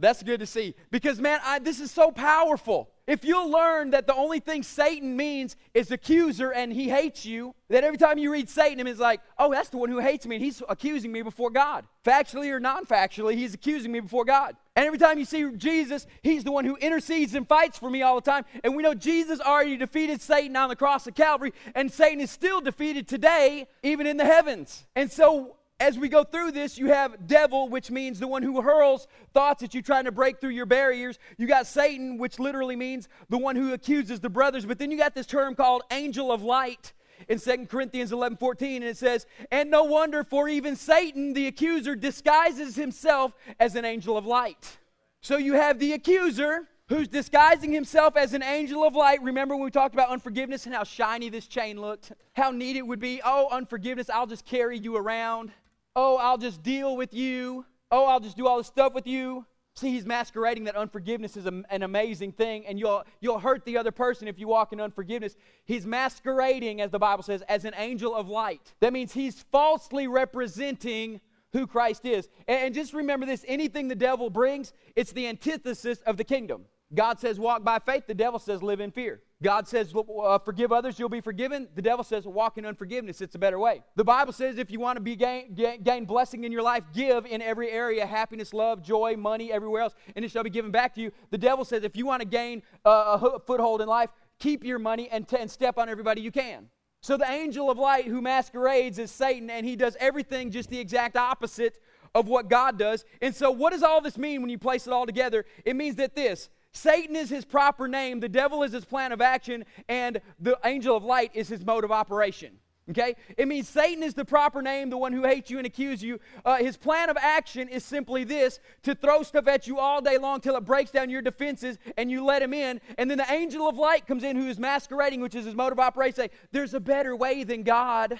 That's 0.00 0.22
good 0.22 0.40
to 0.40 0.46
see. 0.46 0.74
Because, 0.90 1.20
man, 1.20 1.40
I, 1.44 1.58
this 1.58 1.78
is 1.78 1.90
so 1.90 2.10
powerful. 2.10 2.88
If 3.06 3.22
you'll 3.22 3.50
learn 3.50 3.90
that 3.90 4.06
the 4.06 4.14
only 4.14 4.40
thing 4.40 4.62
Satan 4.62 5.14
means 5.14 5.56
is 5.74 5.90
accuser 5.90 6.52
and 6.52 6.72
he 6.72 6.88
hates 6.88 7.26
you, 7.26 7.54
that 7.68 7.84
every 7.84 7.98
time 7.98 8.16
you 8.16 8.32
read 8.32 8.48
Satan, 8.48 8.86
it's 8.86 8.98
like, 8.98 9.20
oh, 9.38 9.52
that's 9.52 9.68
the 9.68 9.76
one 9.76 9.90
who 9.90 9.98
hates 9.98 10.26
me 10.26 10.36
and 10.36 10.44
he's 10.44 10.62
accusing 10.68 11.12
me 11.12 11.20
before 11.20 11.50
God. 11.50 11.84
Factually 12.02 12.50
or 12.50 12.60
non 12.60 12.86
factually, 12.86 13.34
he's 13.34 13.52
accusing 13.52 13.92
me 13.92 14.00
before 14.00 14.24
God. 14.24 14.56
And 14.80 14.86
every 14.86 14.98
time 14.98 15.18
you 15.18 15.26
see 15.26 15.44
Jesus, 15.58 16.06
he's 16.22 16.42
the 16.42 16.50
one 16.50 16.64
who 16.64 16.74
intercedes 16.76 17.34
and 17.34 17.46
fights 17.46 17.76
for 17.76 17.90
me 17.90 18.00
all 18.00 18.14
the 18.14 18.22
time. 18.22 18.46
And 18.64 18.74
we 18.74 18.82
know 18.82 18.94
Jesus 18.94 19.38
already 19.38 19.76
defeated 19.76 20.22
Satan 20.22 20.56
on 20.56 20.70
the 20.70 20.74
cross 20.74 21.06
of 21.06 21.14
Calvary, 21.14 21.52
and 21.74 21.92
Satan 21.92 22.18
is 22.18 22.30
still 22.30 22.62
defeated 22.62 23.06
today, 23.06 23.66
even 23.82 24.06
in 24.06 24.16
the 24.16 24.24
heavens. 24.24 24.86
And 24.96 25.12
so 25.12 25.56
as 25.80 25.98
we 25.98 26.08
go 26.08 26.24
through 26.24 26.52
this, 26.52 26.78
you 26.78 26.86
have 26.86 27.26
devil, 27.26 27.68
which 27.68 27.90
means 27.90 28.20
the 28.20 28.26
one 28.26 28.42
who 28.42 28.62
hurls 28.62 29.06
thoughts 29.34 29.62
at 29.62 29.74
you 29.74 29.82
trying 29.82 30.06
to 30.06 30.12
break 30.12 30.40
through 30.40 30.48
your 30.48 30.64
barriers. 30.64 31.18
You 31.36 31.46
got 31.46 31.66
Satan, 31.66 32.16
which 32.16 32.38
literally 32.38 32.74
means 32.74 33.06
the 33.28 33.36
one 33.36 33.56
who 33.56 33.74
accuses 33.74 34.20
the 34.20 34.30
brothers. 34.30 34.64
But 34.64 34.78
then 34.78 34.90
you 34.90 34.96
got 34.96 35.14
this 35.14 35.26
term 35.26 35.54
called 35.54 35.82
angel 35.90 36.32
of 36.32 36.42
light 36.42 36.94
in 37.28 37.38
2 37.38 37.66
Corinthians 37.66 38.12
11 38.12 38.38
14, 38.38 38.82
and 38.82 38.90
it 38.90 38.96
says, 38.96 39.26
And 39.50 39.70
no 39.70 39.84
wonder, 39.84 40.24
for 40.24 40.48
even 40.48 40.76
Satan, 40.76 41.32
the 41.32 41.46
accuser, 41.46 41.94
disguises 41.94 42.76
himself 42.76 43.32
as 43.58 43.74
an 43.74 43.84
angel 43.84 44.16
of 44.16 44.26
light. 44.26 44.78
So 45.20 45.36
you 45.36 45.54
have 45.54 45.78
the 45.78 45.92
accuser 45.92 46.68
who's 46.88 47.08
disguising 47.08 47.72
himself 47.72 48.16
as 48.16 48.32
an 48.32 48.42
angel 48.42 48.84
of 48.84 48.96
light. 48.96 49.22
Remember 49.22 49.54
when 49.54 49.64
we 49.64 49.70
talked 49.70 49.94
about 49.94 50.10
unforgiveness 50.10 50.66
and 50.66 50.74
how 50.74 50.82
shiny 50.82 51.28
this 51.28 51.46
chain 51.46 51.80
looked? 51.80 52.12
How 52.32 52.50
neat 52.50 52.76
it 52.76 52.86
would 52.86 52.98
be. 52.98 53.20
Oh, 53.24 53.48
unforgiveness, 53.52 54.10
I'll 54.10 54.26
just 54.26 54.44
carry 54.44 54.76
you 54.76 54.96
around. 54.96 55.52
Oh, 55.94 56.16
I'll 56.16 56.38
just 56.38 56.62
deal 56.62 56.96
with 56.96 57.14
you. 57.14 57.64
Oh, 57.92 58.06
I'll 58.06 58.20
just 58.20 58.36
do 58.36 58.46
all 58.46 58.58
this 58.58 58.66
stuff 58.66 58.92
with 58.92 59.06
you. 59.06 59.46
See, 59.80 59.92
he's 59.92 60.04
masquerading 60.04 60.64
that 60.64 60.76
unforgiveness 60.76 61.38
is 61.38 61.46
a, 61.46 61.62
an 61.70 61.82
amazing 61.82 62.32
thing, 62.32 62.66
and 62.66 62.78
you'll, 62.78 63.02
you'll 63.20 63.38
hurt 63.38 63.64
the 63.64 63.78
other 63.78 63.90
person 63.90 64.28
if 64.28 64.38
you 64.38 64.46
walk 64.46 64.74
in 64.74 64.80
unforgiveness. 64.80 65.36
He's 65.64 65.86
masquerading, 65.86 66.82
as 66.82 66.90
the 66.90 66.98
Bible 66.98 67.22
says, 67.22 67.42
as 67.48 67.64
an 67.64 67.72
angel 67.78 68.14
of 68.14 68.28
light. 68.28 68.74
That 68.80 68.92
means 68.92 69.14
he's 69.14 69.42
falsely 69.50 70.06
representing 70.06 71.22
who 71.54 71.66
Christ 71.66 72.04
is. 72.04 72.28
And, 72.46 72.66
and 72.66 72.74
just 72.74 72.92
remember 72.92 73.24
this 73.24 73.42
anything 73.48 73.88
the 73.88 73.94
devil 73.94 74.28
brings, 74.28 74.74
it's 74.96 75.12
the 75.12 75.26
antithesis 75.26 76.00
of 76.02 76.18
the 76.18 76.24
kingdom. 76.24 76.66
God 76.92 77.18
says, 77.18 77.38
walk 77.38 77.64
by 77.64 77.78
faith. 77.78 78.06
The 78.06 78.12
devil 78.12 78.38
says, 78.38 78.62
live 78.62 78.80
in 78.80 78.90
fear. 78.90 79.22
God 79.42 79.66
says, 79.66 79.94
uh, 79.94 80.38
forgive 80.38 80.70
others, 80.70 80.98
you'll 80.98 81.08
be 81.08 81.22
forgiven. 81.22 81.68
The 81.74 81.80
devil 81.80 82.04
says, 82.04 82.26
walk 82.26 82.58
in 82.58 82.66
unforgiveness. 82.66 83.22
It's 83.22 83.34
a 83.34 83.38
better 83.38 83.58
way. 83.58 83.82
The 83.96 84.04
Bible 84.04 84.34
says, 84.34 84.58
if 84.58 84.70
you 84.70 84.80
want 84.80 84.96
to 84.96 85.00
be 85.00 85.16
gain, 85.16 85.54
gain, 85.54 85.82
gain 85.82 86.04
blessing 86.04 86.44
in 86.44 86.52
your 86.52 86.62
life, 86.62 86.84
give 86.92 87.24
in 87.24 87.40
every 87.40 87.70
area 87.70 88.04
happiness, 88.04 88.52
love, 88.52 88.82
joy, 88.82 89.16
money, 89.16 89.50
everywhere 89.50 89.82
else, 89.82 89.94
and 90.14 90.24
it 90.24 90.30
shall 90.30 90.44
be 90.44 90.50
given 90.50 90.70
back 90.70 90.94
to 90.96 91.00
you. 91.00 91.10
The 91.30 91.38
devil 91.38 91.64
says, 91.64 91.84
if 91.84 91.96
you 91.96 92.04
want 92.04 92.20
to 92.20 92.28
gain 92.28 92.62
uh, 92.84 93.18
a 93.22 93.40
foothold 93.40 93.80
in 93.80 93.88
life, 93.88 94.10
keep 94.38 94.62
your 94.62 94.78
money 94.78 95.08
and, 95.10 95.26
t- 95.26 95.38
and 95.38 95.50
step 95.50 95.78
on 95.78 95.88
everybody 95.88 96.20
you 96.20 96.32
can. 96.32 96.68
So 97.02 97.16
the 97.16 97.30
angel 97.30 97.70
of 97.70 97.78
light 97.78 98.06
who 98.06 98.20
masquerades 98.20 98.98
as 98.98 99.10
Satan, 99.10 99.48
and 99.48 99.64
he 99.64 99.74
does 99.74 99.96
everything 99.98 100.50
just 100.50 100.68
the 100.68 100.78
exact 100.78 101.16
opposite 101.16 101.78
of 102.14 102.28
what 102.28 102.50
God 102.50 102.78
does. 102.78 103.06
And 103.22 103.34
so, 103.34 103.50
what 103.50 103.72
does 103.72 103.82
all 103.82 104.00
this 104.00 104.18
mean 104.18 104.42
when 104.42 104.50
you 104.50 104.58
place 104.58 104.86
it 104.86 104.92
all 104.92 105.06
together? 105.06 105.46
It 105.64 105.76
means 105.76 105.96
that 105.96 106.14
this 106.14 106.50
Satan 106.72 107.16
is 107.16 107.30
his 107.30 107.44
proper 107.44 107.88
name, 107.88 108.20
the 108.20 108.28
devil 108.28 108.62
is 108.62 108.72
his 108.72 108.84
plan 108.84 109.12
of 109.12 109.20
action, 109.20 109.64
and 109.88 110.20
the 110.38 110.58
angel 110.64 110.96
of 110.96 111.04
light 111.04 111.30
is 111.34 111.48
his 111.48 111.64
mode 111.64 111.84
of 111.84 111.90
operation. 111.90 112.58
Okay? 112.90 113.14
It 113.36 113.46
means 113.46 113.68
Satan 113.68 114.02
is 114.02 114.14
the 114.14 114.24
proper 114.24 114.62
name, 114.62 114.90
the 114.90 114.98
one 114.98 115.12
who 115.12 115.24
hates 115.24 115.50
you 115.50 115.58
and 115.58 115.66
accuses 115.66 116.02
you. 116.02 116.18
Uh, 116.44 116.56
his 116.56 116.76
plan 116.76 117.08
of 117.08 117.16
action 117.16 117.68
is 117.68 117.84
simply 117.84 118.24
this 118.24 118.58
to 118.82 118.94
throw 118.94 119.22
stuff 119.22 119.46
at 119.46 119.66
you 119.66 119.78
all 119.78 120.00
day 120.00 120.18
long 120.18 120.40
till 120.40 120.56
it 120.56 120.64
breaks 120.64 120.90
down 120.90 121.08
your 121.08 121.22
defenses 121.22 121.78
and 121.96 122.10
you 122.10 122.24
let 122.24 122.42
him 122.42 122.52
in. 122.52 122.80
And 122.98 123.10
then 123.10 123.18
the 123.18 123.32
angel 123.32 123.68
of 123.68 123.76
light 123.76 124.06
comes 124.06 124.24
in 124.24 124.36
who 124.36 124.48
is 124.48 124.58
masquerading, 124.58 125.20
which 125.20 125.36
is 125.36 125.44
his 125.44 125.54
mode 125.54 125.72
of 125.72 125.78
operation. 125.78 126.16
Say, 126.16 126.30
there's 126.50 126.74
a 126.74 126.80
better 126.80 127.14
way 127.14 127.44
than 127.44 127.62
God. 127.62 128.18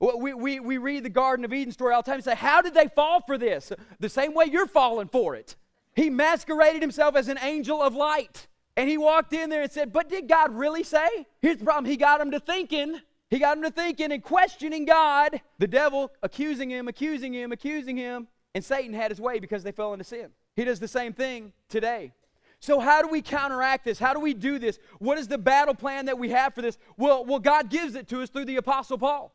We, 0.00 0.34
we, 0.34 0.60
we 0.60 0.78
read 0.78 1.04
the 1.04 1.10
Garden 1.10 1.44
of 1.44 1.52
Eden 1.52 1.72
story 1.72 1.94
all 1.94 2.02
the 2.02 2.06
time 2.06 2.16
and 2.16 2.24
say, 2.24 2.36
How 2.36 2.60
did 2.60 2.74
they 2.74 2.88
fall 2.88 3.20
for 3.20 3.36
this? 3.36 3.72
The 3.98 4.08
same 4.08 4.32
way 4.34 4.46
you're 4.46 4.66
falling 4.66 5.08
for 5.08 5.34
it. 5.34 5.56
He 5.98 6.10
masqueraded 6.10 6.80
himself 6.80 7.16
as 7.16 7.26
an 7.26 7.40
angel 7.42 7.82
of 7.82 7.92
light. 7.92 8.46
And 8.76 8.88
he 8.88 8.96
walked 8.96 9.32
in 9.32 9.50
there 9.50 9.62
and 9.62 9.72
said, 9.72 9.92
But 9.92 10.08
did 10.08 10.28
God 10.28 10.54
really 10.54 10.84
say? 10.84 11.26
Here's 11.42 11.56
the 11.56 11.64
problem. 11.64 11.86
He 11.86 11.96
got 11.96 12.20
him 12.20 12.30
to 12.30 12.38
thinking. 12.38 13.00
He 13.30 13.40
got 13.40 13.56
him 13.56 13.64
to 13.64 13.70
thinking 13.72 14.12
and 14.12 14.22
questioning 14.22 14.84
God. 14.84 15.40
The 15.58 15.66
devil 15.66 16.12
accusing 16.22 16.70
him, 16.70 16.86
accusing 16.86 17.34
him, 17.34 17.50
accusing 17.50 17.96
him. 17.96 18.28
And 18.54 18.64
Satan 18.64 18.94
had 18.94 19.10
his 19.10 19.20
way 19.20 19.40
because 19.40 19.64
they 19.64 19.72
fell 19.72 19.92
into 19.92 20.04
sin. 20.04 20.28
He 20.54 20.62
does 20.62 20.78
the 20.78 20.86
same 20.86 21.14
thing 21.14 21.52
today. 21.68 22.12
So, 22.60 22.78
how 22.78 23.02
do 23.02 23.08
we 23.08 23.20
counteract 23.20 23.84
this? 23.84 23.98
How 23.98 24.14
do 24.14 24.20
we 24.20 24.34
do 24.34 24.60
this? 24.60 24.78
What 25.00 25.18
is 25.18 25.26
the 25.26 25.36
battle 25.36 25.74
plan 25.74 26.06
that 26.06 26.16
we 26.16 26.28
have 26.28 26.54
for 26.54 26.62
this? 26.62 26.78
Well, 26.96 27.24
well, 27.24 27.40
God 27.40 27.70
gives 27.70 27.96
it 27.96 28.06
to 28.10 28.22
us 28.22 28.30
through 28.30 28.44
the 28.44 28.56
Apostle 28.56 28.98
Paul. 28.98 29.34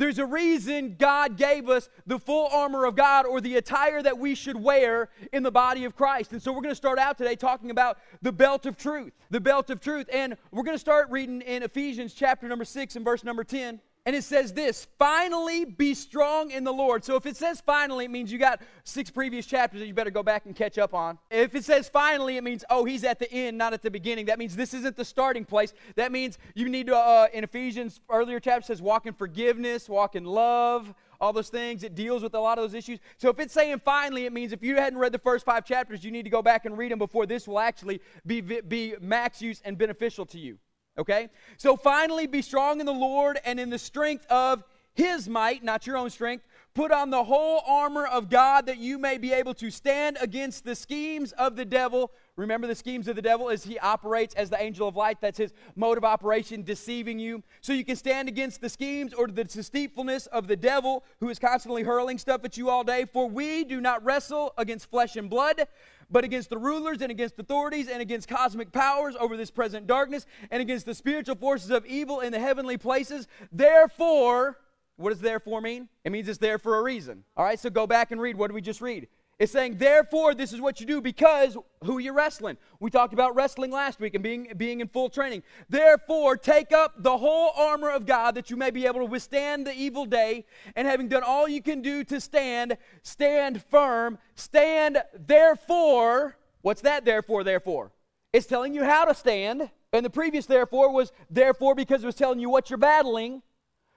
There's 0.00 0.18
a 0.18 0.24
reason 0.24 0.96
God 0.98 1.36
gave 1.36 1.68
us 1.68 1.90
the 2.06 2.18
full 2.18 2.48
armor 2.50 2.86
of 2.86 2.96
God 2.96 3.26
or 3.26 3.38
the 3.38 3.56
attire 3.56 4.02
that 4.02 4.16
we 4.16 4.34
should 4.34 4.56
wear 4.56 5.10
in 5.30 5.42
the 5.42 5.50
body 5.50 5.84
of 5.84 5.94
Christ. 5.94 6.32
And 6.32 6.42
so 6.42 6.52
we're 6.52 6.62
going 6.62 6.72
to 6.72 6.74
start 6.74 6.98
out 6.98 7.18
today 7.18 7.36
talking 7.36 7.70
about 7.70 7.98
the 8.22 8.32
belt 8.32 8.64
of 8.64 8.78
truth. 8.78 9.12
The 9.28 9.42
belt 9.42 9.68
of 9.68 9.78
truth. 9.78 10.08
And 10.10 10.38
we're 10.52 10.62
going 10.62 10.74
to 10.74 10.80
start 10.80 11.10
reading 11.10 11.42
in 11.42 11.62
Ephesians 11.62 12.14
chapter 12.14 12.48
number 12.48 12.64
6 12.64 12.96
and 12.96 13.04
verse 13.04 13.24
number 13.24 13.44
10. 13.44 13.78
And 14.06 14.16
it 14.16 14.24
says 14.24 14.54
this 14.54 14.86
finally 14.98 15.66
be 15.66 15.92
strong 15.92 16.50
in 16.50 16.64
the 16.64 16.72
Lord. 16.72 17.04
So 17.04 17.16
if 17.16 17.26
it 17.26 17.36
says 17.36 17.60
finally, 17.60 18.06
it 18.06 18.10
means 18.10 18.32
you 18.32 18.38
got 18.38 18.62
six 18.82 19.10
previous 19.10 19.44
chapters 19.44 19.80
that 19.80 19.86
you 19.86 19.92
better 19.92 20.10
go 20.10 20.22
back 20.22 20.46
and 20.46 20.56
catch 20.56 20.78
up 20.78 20.94
on. 20.94 21.18
If 21.30 21.54
it 21.54 21.64
says 21.64 21.88
finally, 21.88 22.38
it 22.38 22.44
means, 22.44 22.64
oh, 22.70 22.86
he's 22.86 23.04
at 23.04 23.18
the 23.18 23.30
end, 23.30 23.58
not 23.58 23.74
at 23.74 23.82
the 23.82 23.90
beginning. 23.90 24.26
That 24.26 24.38
means 24.38 24.56
this 24.56 24.72
isn't 24.72 24.96
the 24.96 25.04
starting 25.04 25.44
place. 25.44 25.74
That 25.96 26.12
means 26.12 26.38
you 26.54 26.70
need 26.70 26.86
to, 26.86 26.96
uh, 26.96 27.26
in 27.34 27.44
Ephesians, 27.44 28.00
earlier 28.08 28.40
chapter 28.40 28.66
says 28.66 28.80
walk 28.80 29.04
in 29.04 29.12
forgiveness, 29.12 29.86
walk 29.86 30.16
in 30.16 30.24
love, 30.24 30.94
all 31.20 31.34
those 31.34 31.50
things. 31.50 31.84
It 31.84 31.94
deals 31.94 32.22
with 32.22 32.32
a 32.34 32.40
lot 32.40 32.56
of 32.56 32.64
those 32.64 32.74
issues. 32.74 33.00
So 33.18 33.28
if 33.28 33.38
it's 33.38 33.52
saying 33.52 33.82
finally, 33.84 34.24
it 34.24 34.32
means 34.32 34.54
if 34.54 34.62
you 34.62 34.76
hadn't 34.76 34.98
read 34.98 35.12
the 35.12 35.18
first 35.18 35.44
five 35.44 35.66
chapters, 35.66 36.02
you 36.02 36.10
need 36.10 36.22
to 36.22 36.30
go 36.30 36.40
back 36.40 36.64
and 36.64 36.78
read 36.78 36.90
them 36.90 36.98
before 36.98 37.26
this 37.26 37.46
will 37.46 37.60
actually 37.60 38.00
be, 38.26 38.40
be 38.40 38.94
max 38.98 39.42
use 39.42 39.60
and 39.62 39.76
beneficial 39.76 40.24
to 40.24 40.38
you. 40.38 40.58
Okay? 41.00 41.28
So 41.56 41.76
finally, 41.76 42.26
be 42.26 42.42
strong 42.42 42.78
in 42.78 42.86
the 42.86 42.92
Lord 42.92 43.40
and 43.44 43.58
in 43.58 43.70
the 43.70 43.78
strength 43.78 44.26
of 44.26 44.62
his 44.92 45.28
might, 45.28 45.64
not 45.64 45.86
your 45.86 45.96
own 45.96 46.10
strength. 46.10 46.44
Put 46.74 46.92
on 46.92 47.10
the 47.10 47.24
whole 47.24 47.62
armor 47.66 48.06
of 48.06 48.30
God 48.30 48.66
that 48.66 48.78
you 48.78 48.98
may 48.98 49.18
be 49.18 49.32
able 49.32 49.54
to 49.54 49.70
stand 49.70 50.18
against 50.20 50.64
the 50.64 50.76
schemes 50.76 51.32
of 51.32 51.56
the 51.56 51.64
devil. 51.64 52.12
Remember, 52.36 52.66
the 52.66 52.76
schemes 52.76 53.08
of 53.08 53.16
the 53.16 53.22
devil 53.22 53.48
is 53.48 53.64
he 53.64 53.78
operates 53.78 54.34
as 54.34 54.50
the 54.50 54.62
angel 54.62 54.86
of 54.86 54.94
light. 54.94 55.20
That's 55.20 55.38
his 55.38 55.52
mode 55.74 55.98
of 55.98 56.04
operation, 56.04 56.62
deceiving 56.62 57.18
you. 57.18 57.42
So 57.60 57.72
you 57.72 57.84
can 57.84 57.96
stand 57.96 58.28
against 58.28 58.60
the 58.60 58.68
schemes 58.68 59.12
or 59.12 59.26
the 59.26 59.44
deceitfulness 59.44 60.26
of 60.26 60.46
the 60.46 60.56
devil 60.56 61.02
who 61.18 61.28
is 61.28 61.38
constantly 61.38 61.82
hurling 61.82 62.18
stuff 62.18 62.44
at 62.44 62.56
you 62.56 62.70
all 62.70 62.84
day. 62.84 63.04
For 63.10 63.28
we 63.28 63.64
do 63.64 63.80
not 63.80 64.04
wrestle 64.04 64.52
against 64.56 64.90
flesh 64.90 65.16
and 65.16 65.28
blood 65.28 65.66
but 66.10 66.24
against 66.24 66.50
the 66.50 66.58
rulers 66.58 67.00
and 67.00 67.10
against 67.10 67.38
authorities 67.38 67.88
and 67.88 68.02
against 68.02 68.28
cosmic 68.28 68.72
powers 68.72 69.14
over 69.18 69.36
this 69.36 69.50
present 69.50 69.86
darkness 69.86 70.26
and 70.50 70.60
against 70.60 70.86
the 70.86 70.94
spiritual 70.94 71.36
forces 71.36 71.70
of 71.70 71.86
evil 71.86 72.20
in 72.20 72.32
the 72.32 72.40
heavenly 72.40 72.76
places. 72.76 73.28
Therefore, 73.52 74.58
what 74.96 75.10
does 75.10 75.20
therefore 75.20 75.60
mean? 75.60 75.88
It 76.04 76.12
means 76.12 76.28
it's 76.28 76.38
there 76.38 76.58
for 76.58 76.76
a 76.76 76.82
reason. 76.82 77.24
All 77.36 77.44
right, 77.44 77.58
so 77.58 77.70
go 77.70 77.86
back 77.86 78.10
and 78.10 78.20
read. 78.20 78.36
What 78.36 78.48
did 78.48 78.54
we 78.54 78.60
just 78.60 78.80
read? 78.80 79.08
It's 79.40 79.52
saying, 79.52 79.78
therefore, 79.78 80.34
this 80.34 80.52
is 80.52 80.60
what 80.60 80.80
you 80.80 80.86
do 80.86 81.00
because 81.00 81.56
who 81.82 81.96
you're 81.96 82.12
wrestling. 82.12 82.58
We 82.78 82.90
talked 82.90 83.14
about 83.14 83.34
wrestling 83.34 83.70
last 83.70 83.98
week 83.98 84.14
and 84.14 84.22
being, 84.22 84.52
being 84.58 84.80
in 84.80 84.88
full 84.88 85.08
training. 85.08 85.44
Therefore, 85.70 86.36
take 86.36 86.72
up 86.72 87.02
the 87.02 87.16
whole 87.16 87.52
armor 87.56 87.88
of 87.88 88.04
God 88.04 88.34
that 88.34 88.50
you 88.50 88.58
may 88.58 88.70
be 88.70 88.84
able 88.84 89.00
to 89.00 89.06
withstand 89.06 89.66
the 89.66 89.72
evil 89.72 90.04
day, 90.04 90.44
and 90.76 90.86
having 90.86 91.08
done 91.08 91.22
all 91.22 91.48
you 91.48 91.62
can 91.62 91.80
do 91.80 92.04
to 92.04 92.20
stand, 92.20 92.76
stand 93.02 93.62
firm. 93.70 94.18
Stand, 94.34 95.02
therefore. 95.14 96.36
What's 96.60 96.82
that, 96.82 97.06
therefore, 97.06 97.42
therefore? 97.42 97.92
It's 98.34 98.46
telling 98.46 98.74
you 98.74 98.84
how 98.84 99.06
to 99.06 99.14
stand. 99.14 99.70
And 99.94 100.04
the 100.04 100.10
previous 100.10 100.44
therefore 100.44 100.92
was 100.92 101.12
therefore 101.30 101.74
because 101.74 102.02
it 102.02 102.06
was 102.06 102.14
telling 102.14 102.40
you 102.40 102.50
what 102.50 102.68
you're 102.68 102.76
battling. 102.76 103.40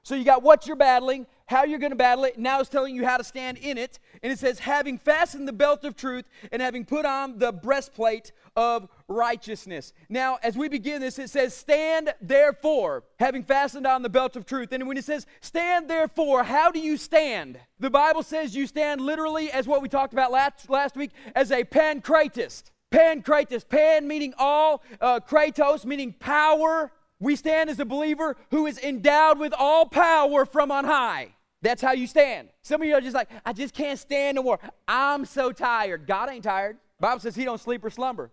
So 0.03 0.15
you 0.15 0.25
got 0.25 0.43
what 0.43 0.67
you're 0.67 0.75
battling, 0.75 1.27
how 1.45 1.63
you're 1.65 1.79
going 1.79 1.91
to 1.91 1.95
battle 1.95 2.23
it. 2.23 2.38
Now 2.38 2.59
it's 2.59 2.69
telling 2.69 2.95
you 2.95 3.05
how 3.05 3.17
to 3.17 3.23
stand 3.23 3.57
in 3.57 3.77
it. 3.77 4.00
And 4.21 4.31
it 4.31 4.39
says, 4.39 4.59
having 4.59 4.97
fastened 4.97 5.47
the 5.47 5.53
belt 5.53 5.83
of 5.83 5.95
truth 5.95 6.25
and 6.51 6.62
having 6.62 6.85
put 6.85 7.05
on 7.05 7.39
the 7.39 7.51
breastplate 7.51 8.31
of 8.55 8.88
righteousness. 9.07 9.93
Now, 10.09 10.38
as 10.43 10.55
we 10.55 10.69
begin 10.69 11.01
this, 11.01 11.19
it 11.19 11.29
says, 11.29 11.55
stand 11.55 12.13
therefore, 12.21 13.03
having 13.19 13.43
fastened 13.43 13.88
on 13.88 14.03
the 14.03 14.09
belt 14.09 14.35
of 14.35 14.45
truth. 14.45 14.71
And 14.71 14.88
when 14.88 14.97
it 14.97 15.05
says, 15.05 15.25
stand 15.41 15.89
therefore, 15.89 16.43
how 16.43 16.71
do 16.71 16.79
you 16.79 16.97
stand? 16.97 17.59
The 17.79 17.89
Bible 17.89 18.23
says 18.23 18.55
you 18.55 18.67
stand 18.67 19.01
literally, 19.01 19.51
as 19.51 19.67
what 19.67 19.81
we 19.81 19.89
talked 19.89 20.13
about 20.13 20.31
last, 20.31 20.69
last 20.69 20.95
week, 20.95 21.12
as 21.35 21.51
a 21.51 21.63
pancratist. 21.63 22.71
Pancratist, 22.91 23.69
pan 23.69 24.07
meaning 24.07 24.35
all, 24.38 24.83
uh, 25.01 25.19
kratos 25.19 25.83
meaning 25.83 26.13
power, 26.13 26.91
we 27.24 27.36
stand 27.36 27.70
as 27.70 27.80
a 27.80 27.86
believer 27.86 28.36
who 28.51 28.68
is 28.68 28.77
endowed 28.80 29.39
with 29.39 29.53
all 29.58 29.86
power 29.86 30.46
from 30.46 30.72
on 30.72 30.86
high. 30.86 31.30
That's 31.62 31.82
how 31.82 31.94
you 31.94 32.08
stand. 32.08 32.50
Some 32.62 32.82
of 32.82 32.88
you 32.88 32.94
are 32.94 33.01
just 33.01 33.15
like, 33.15 33.30
I 33.46 33.53
just 33.53 33.74
can't 33.74 33.98
stand 33.98 34.36
no 34.36 34.44
more. 34.44 34.60
I'm 34.88 35.25
so 35.25 35.53
tired. 35.53 36.06
God 36.06 36.30
ain't 36.30 36.44
tired. 36.44 36.77
Bible 37.00 37.22
says 37.22 37.36
he 37.36 37.46
don't 37.46 37.62
sleep 37.62 37.84
or 37.86 37.89
slumber. 37.89 38.32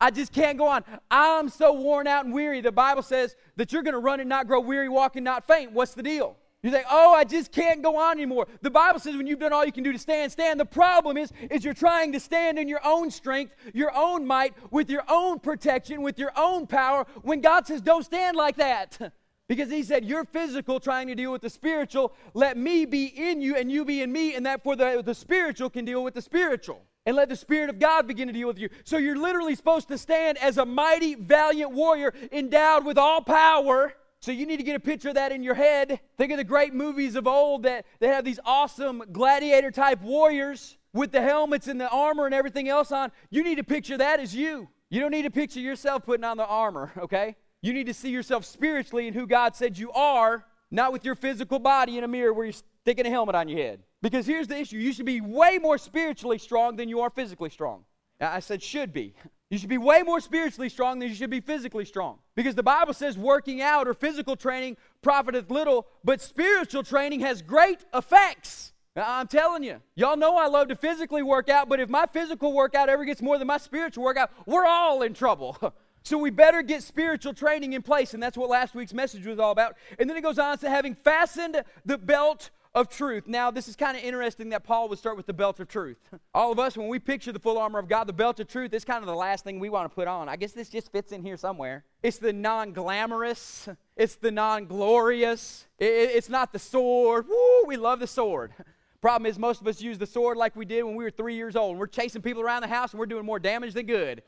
I 0.00 0.10
just 0.10 0.32
can't 0.32 0.58
go 0.58 0.66
on. 0.66 0.84
I'm 1.10 1.48
so 1.48 1.72
worn 1.72 2.06
out 2.06 2.24
and 2.24 2.34
weary. 2.34 2.60
The 2.60 2.72
Bible 2.72 3.02
says 3.02 3.36
that 3.56 3.72
you're 3.72 3.82
going 3.82 3.94
to 3.94 4.00
run 4.00 4.20
and 4.20 4.28
not 4.28 4.46
grow 4.46 4.60
weary, 4.60 4.88
walk 4.88 5.16
and 5.16 5.24
not 5.24 5.46
faint. 5.46 5.72
What's 5.72 5.94
the 5.94 6.02
deal? 6.02 6.36
You 6.64 6.70
say, 6.70 6.82
"Oh, 6.90 7.12
I 7.12 7.24
just 7.24 7.52
can't 7.52 7.82
go 7.82 7.98
on 7.98 8.12
anymore." 8.12 8.48
The 8.62 8.70
Bible 8.70 8.98
says 8.98 9.14
when 9.16 9.26
you've 9.26 9.38
done 9.38 9.52
all 9.52 9.66
you 9.66 9.70
can 9.70 9.84
do 9.84 9.92
to 9.92 9.98
stand, 9.98 10.32
stand. 10.32 10.58
The 10.58 10.64
problem 10.64 11.18
is 11.18 11.30
is 11.50 11.62
you're 11.62 11.74
trying 11.74 12.12
to 12.12 12.20
stand 12.20 12.58
in 12.58 12.68
your 12.68 12.80
own 12.82 13.10
strength, 13.10 13.54
your 13.74 13.94
own 13.94 14.26
might, 14.26 14.54
with 14.70 14.88
your 14.88 15.04
own 15.06 15.40
protection, 15.40 16.00
with 16.00 16.18
your 16.18 16.32
own 16.36 16.66
power 16.66 17.06
when 17.20 17.42
God 17.42 17.66
says, 17.66 17.82
"Don't 17.82 18.02
stand 18.02 18.36
like 18.36 18.56
that." 18.56 18.98
Because 19.46 19.70
he 19.70 19.82
said, 19.82 20.06
You're 20.06 20.24
physical 20.24 20.80
trying 20.80 21.06
to 21.08 21.14
deal 21.14 21.30
with 21.30 21.42
the 21.42 21.50
spiritual. 21.50 22.14
Let 22.32 22.56
me 22.56 22.86
be 22.86 23.04
in 23.04 23.42
you 23.42 23.56
and 23.56 23.70
you 23.70 23.84
be 23.84 24.00
in 24.00 24.10
me, 24.10 24.34
and 24.34 24.46
that 24.46 24.64
for 24.64 24.74
the, 24.74 25.02
the 25.04 25.14
spiritual 25.14 25.68
can 25.68 25.84
deal 25.84 26.02
with 26.02 26.14
the 26.14 26.22
spiritual. 26.22 26.80
And 27.04 27.14
let 27.14 27.28
the 27.28 27.36
Spirit 27.36 27.68
of 27.68 27.78
God 27.78 28.08
begin 28.08 28.28
to 28.28 28.32
deal 28.32 28.48
with 28.48 28.58
you. 28.58 28.70
So 28.84 28.96
you're 28.96 29.18
literally 29.18 29.54
supposed 29.54 29.88
to 29.88 29.98
stand 29.98 30.38
as 30.38 30.56
a 30.56 30.64
mighty, 30.64 31.14
valiant 31.14 31.72
warrior 31.72 32.14
endowed 32.32 32.86
with 32.86 32.96
all 32.96 33.20
power 33.20 33.92
so 34.24 34.32
you 34.32 34.46
need 34.46 34.56
to 34.56 34.62
get 34.62 34.74
a 34.74 34.80
picture 34.80 35.10
of 35.10 35.16
that 35.16 35.32
in 35.32 35.42
your 35.42 35.54
head. 35.54 36.00
Think 36.16 36.32
of 36.32 36.38
the 36.38 36.44
great 36.44 36.72
movies 36.72 37.14
of 37.14 37.26
old 37.26 37.64
that, 37.64 37.84
that 38.00 38.08
have 38.08 38.24
these 38.24 38.40
awesome 38.46 39.02
gladiator 39.12 39.70
type 39.70 40.00
warriors 40.00 40.78
with 40.94 41.12
the 41.12 41.20
helmets 41.20 41.66
and 41.66 41.78
the 41.78 41.90
armor 41.90 42.24
and 42.24 42.34
everything 42.34 42.66
else 42.66 42.90
on. 42.90 43.12
You 43.28 43.44
need 43.44 43.56
to 43.56 43.64
picture 43.64 43.98
that 43.98 44.20
as 44.20 44.34
you. 44.34 44.68
You 44.88 45.00
don't 45.00 45.10
need 45.10 45.24
to 45.24 45.30
picture 45.30 45.60
yourself 45.60 46.06
putting 46.06 46.24
on 46.24 46.38
the 46.38 46.46
armor, 46.46 46.90
okay? 46.96 47.36
You 47.60 47.74
need 47.74 47.84
to 47.84 47.92
see 47.92 48.08
yourself 48.08 48.46
spiritually 48.46 49.08
in 49.08 49.12
who 49.12 49.26
God 49.26 49.54
said 49.56 49.76
you 49.76 49.92
are, 49.92 50.46
not 50.70 50.90
with 50.90 51.04
your 51.04 51.16
physical 51.16 51.58
body 51.58 51.98
in 51.98 52.04
a 52.04 52.08
mirror 52.08 52.32
where 52.32 52.46
you're 52.46 52.54
sticking 52.80 53.04
a 53.04 53.10
helmet 53.10 53.34
on 53.34 53.46
your 53.46 53.58
head. 53.58 53.82
Because 54.00 54.24
here's 54.24 54.48
the 54.48 54.56
issue 54.58 54.78
you 54.78 54.94
should 54.94 55.04
be 55.04 55.20
way 55.20 55.58
more 55.60 55.76
spiritually 55.76 56.38
strong 56.38 56.76
than 56.76 56.88
you 56.88 57.00
are 57.00 57.10
physically 57.10 57.50
strong. 57.50 57.84
I 58.32 58.40
said 58.40 58.62
should 58.62 58.92
be. 58.92 59.14
You 59.50 59.58
should 59.58 59.68
be 59.68 59.78
way 59.78 60.02
more 60.02 60.20
spiritually 60.20 60.68
strong 60.68 60.98
than 60.98 61.08
you 61.08 61.14
should 61.14 61.30
be 61.30 61.40
physically 61.40 61.84
strong. 61.84 62.18
Because 62.34 62.54
the 62.54 62.62
Bible 62.62 62.92
says 62.92 63.16
working 63.16 63.60
out 63.60 63.86
or 63.86 63.94
physical 63.94 64.36
training 64.36 64.76
profiteth 65.02 65.50
little, 65.50 65.86
but 66.02 66.20
spiritual 66.20 66.82
training 66.82 67.20
has 67.20 67.42
great 67.42 67.84
effects. 67.94 68.72
I'm 68.96 69.26
telling 69.26 69.64
you, 69.64 69.80
y'all 69.96 70.16
know 70.16 70.36
I 70.36 70.46
love 70.46 70.68
to 70.68 70.76
physically 70.76 71.22
work 71.22 71.48
out, 71.48 71.68
but 71.68 71.80
if 71.80 71.88
my 71.88 72.06
physical 72.12 72.52
workout 72.52 72.88
ever 72.88 73.04
gets 73.04 73.20
more 73.20 73.38
than 73.38 73.48
my 73.48 73.58
spiritual 73.58 74.04
workout, 74.04 74.30
we're 74.46 74.66
all 74.66 75.02
in 75.02 75.14
trouble. 75.14 75.58
so 76.04 76.16
we 76.16 76.30
better 76.30 76.62
get 76.62 76.82
spiritual 76.82 77.34
training 77.34 77.72
in 77.72 77.82
place, 77.82 78.14
and 78.14 78.22
that's 78.22 78.36
what 78.36 78.48
last 78.48 78.74
week's 78.74 78.94
message 78.94 79.26
was 79.26 79.40
all 79.40 79.50
about. 79.50 79.76
And 79.98 80.08
then 80.08 80.16
it 80.16 80.22
goes 80.22 80.38
on 80.38 80.58
to 80.58 80.70
having 80.70 80.94
fastened 80.94 81.64
the 81.84 81.98
belt 81.98 82.50
of 82.74 82.88
truth. 82.88 83.28
Now, 83.28 83.50
this 83.50 83.68
is 83.68 83.76
kind 83.76 83.96
of 83.96 84.02
interesting 84.02 84.48
that 84.48 84.64
Paul 84.64 84.88
would 84.88 84.98
start 84.98 85.16
with 85.16 85.26
the 85.26 85.32
belt 85.32 85.60
of 85.60 85.68
truth. 85.68 85.98
All 86.34 86.50
of 86.50 86.58
us, 86.58 86.76
when 86.76 86.88
we 86.88 86.98
picture 86.98 87.30
the 87.30 87.38
full 87.38 87.56
armor 87.56 87.78
of 87.78 87.88
God, 87.88 88.04
the 88.04 88.12
belt 88.12 88.40
of 88.40 88.48
truth 88.48 88.72
is 88.74 88.84
kind 88.84 89.00
of 89.00 89.06
the 89.06 89.14
last 89.14 89.44
thing 89.44 89.60
we 89.60 89.68
want 89.68 89.90
to 89.90 89.94
put 89.94 90.08
on. 90.08 90.28
I 90.28 90.36
guess 90.36 90.52
this 90.52 90.68
just 90.68 90.90
fits 90.90 91.12
in 91.12 91.22
here 91.22 91.36
somewhere. 91.36 91.84
It's 92.02 92.18
the 92.18 92.32
non 92.32 92.72
glamorous, 92.72 93.68
it's 93.96 94.16
the 94.16 94.32
non 94.32 94.66
glorious, 94.66 95.66
it's 95.78 96.28
not 96.28 96.52
the 96.52 96.58
sword. 96.58 97.26
Woo, 97.28 97.64
we 97.66 97.76
love 97.76 98.00
the 98.00 98.06
sword. 98.06 98.52
Problem 99.00 99.30
is, 99.30 99.38
most 99.38 99.60
of 99.60 99.66
us 99.68 99.82
use 99.82 99.98
the 99.98 100.06
sword 100.06 100.38
like 100.38 100.56
we 100.56 100.64
did 100.64 100.82
when 100.82 100.94
we 100.94 101.04
were 101.04 101.10
three 101.10 101.34
years 101.34 101.56
old. 101.56 101.78
We're 101.78 101.86
chasing 101.86 102.22
people 102.22 102.42
around 102.42 102.62
the 102.62 102.68
house 102.68 102.92
and 102.92 102.98
we're 102.98 103.06
doing 103.06 103.26
more 103.26 103.38
damage 103.38 103.74
than 103.74 103.84
good. 103.84 104.22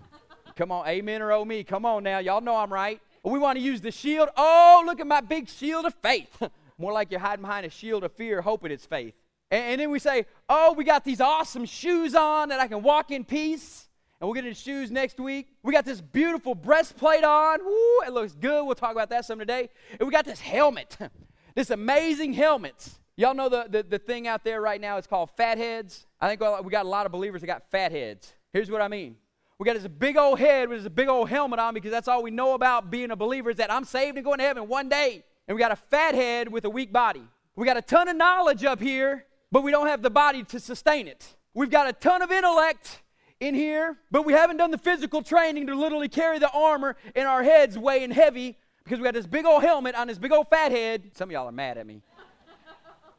Come 0.56 0.70
on, 0.70 0.86
amen 0.86 1.22
or 1.22 1.32
oh 1.32 1.44
me. 1.46 1.64
Come 1.64 1.86
on 1.86 2.02
now. 2.02 2.18
Y'all 2.18 2.42
know 2.42 2.56
I'm 2.56 2.72
right. 2.72 3.00
We 3.24 3.38
want 3.38 3.58
to 3.58 3.64
use 3.64 3.80
the 3.80 3.90
shield. 3.90 4.28
Oh, 4.36 4.82
look 4.86 5.00
at 5.00 5.06
my 5.06 5.20
big 5.20 5.48
shield 5.48 5.84
of 5.84 5.94
faith. 6.02 6.42
More 6.78 6.92
like 6.92 7.10
you're 7.10 7.20
hiding 7.20 7.42
behind 7.42 7.66
a 7.66 7.70
shield 7.70 8.04
of 8.04 8.12
fear, 8.12 8.40
hoping 8.40 8.70
it's 8.70 8.86
faith. 8.86 9.14
And, 9.50 9.64
and 9.64 9.80
then 9.80 9.90
we 9.90 9.98
say, 9.98 10.26
oh, 10.48 10.72
we 10.72 10.84
got 10.84 11.04
these 11.04 11.20
awesome 11.20 11.64
shoes 11.64 12.14
on 12.14 12.50
that 12.50 12.60
I 12.60 12.68
can 12.68 12.82
walk 12.82 13.10
in 13.10 13.24
peace. 13.24 13.88
And 14.20 14.26
we'll 14.26 14.34
get 14.34 14.44
into 14.44 14.60
shoes 14.60 14.90
next 14.90 15.20
week. 15.20 15.48
We 15.62 15.72
got 15.72 15.84
this 15.84 16.00
beautiful 16.00 16.54
breastplate 16.54 17.24
on. 17.24 17.64
Woo, 17.64 18.00
it 18.06 18.12
looks 18.12 18.34
good. 18.34 18.64
We'll 18.64 18.74
talk 18.74 18.92
about 18.92 19.10
that 19.10 19.24
some 19.24 19.38
today. 19.38 19.68
And 19.98 20.08
we 20.08 20.12
got 20.12 20.24
this 20.24 20.40
helmet, 20.40 20.96
this 21.54 21.70
amazing 21.70 22.32
helmet. 22.32 22.90
Y'all 23.16 23.34
know 23.34 23.48
the, 23.48 23.66
the, 23.68 23.82
the 23.82 23.98
thing 23.98 24.28
out 24.28 24.44
there 24.44 24.60
right 24.60 24.80
now, 24.80 24.96
it's 24.96 25.06
called 25.06 25.30
fatheads. 25.36 26.06
I 26.20 26.28
think 26.28 26.40
we 26.64 26.70
got 26.70 26.86
a 26.86 26.88
lot 26.88 27.06
of 27.06 27.12
believers 27.12 27.40
that 27.40 27.48
got 27.48 27.70
fatheads. 27.70 28.32
Here's 28.52 28.70
what 28.70 28.80
I 28.80 28.88
mean. 28.88 29.16
We 29.58 29.66
got 29.66 29.74
this 29.74 29.88
big 29.88 30.16
old 30.16 30.38
head 30.38 30.68
with 30.68 30.84
this 30.84 30.92
big 30.92 31.08
old 31.08 31.28
helmet 31.28 31.58
on 31.58 31.74
because 31.74 31.90
that's 31.90 32.06
all 32.06 32.22
we 32.22 32.30
know 32.30 32.54
about 32.54 32.90
being 32.90 33.10
a 33.10 33.16
believer 33.16 33.50
is 33.50 33.56
that 33.56 33.72
I'm 33.72 33.84
saved 33.84 34.16
and 34.16 34.24
going 34.24 34.38
to 34.38 34.44
heaven 34.44 34.68
one 34.68 34.88
day 34.88 35.24
and 35.48 35.56
we 35.56 35.60
got 35.60 35.72
a 35.72 35.76
fat 35.76 36.14
head 36.14 36.52
with 36.52 36.64
a 36.66 36.70
weak 36.70 36.92
body. 36.92 37.22
We 37.56 37.66
got 37.66 37.78
a 37.78 37.82
ton 37.82 38.06
of 38.08 38.16
knowledge 38.16 38.64
up 38.64 38.80
here, 38.80 39.24
but 39.50 39.62
we 39.62 39.70
don't 39.70 39.88
have 39.88 40.02
the 40.02 40.10
body 40.10 40.44
to 40.44 40.60
sustain 40.60 41.08
it. 41.08 41.36
We've 41.54 41.70
got 41.70 41.88
a 41.88 41.92
ton 41.92 42.22
of 42.22 42.30
intellect 42.30 43.02
in 43.40 43.54
here, 43.54 43.96
but 44.10 44.26
we 44.26 44.34
haven't 44.34 44.58
done 44.58 44.70
the 44.70 44.78
physical 44.78 45.22
training 45.22 45.66
to 45.66 45.74
literally 45.74 46.08
carry 46.08 46.38
the 46.38 46.50
armor 46.50 46.96
in 47.16 47.26
our 47.26 47.42
heads 47.42 47.78
weighing 47.78 48.10
heavy 48.10 48.58
because 48.84 48.98
we 48.98 49.04
got 49.04 49.14
this 49.14 49.26
big 49.26 49.46
old 49.46 49.62
helmet 49.62 49.94
on 49.94 50.06
this 50.06 50.18
big 50.18 50.32
old 50.32 50.48
fat 50.48 50.70
head. 50.70 51.10
Some 51.14 51.30
of 51.30 51.32
y'all 51.32 51.48
are 51.48 51.52
mad 51.52 51.78
at 51.78 51.86
me. 51.86 52.02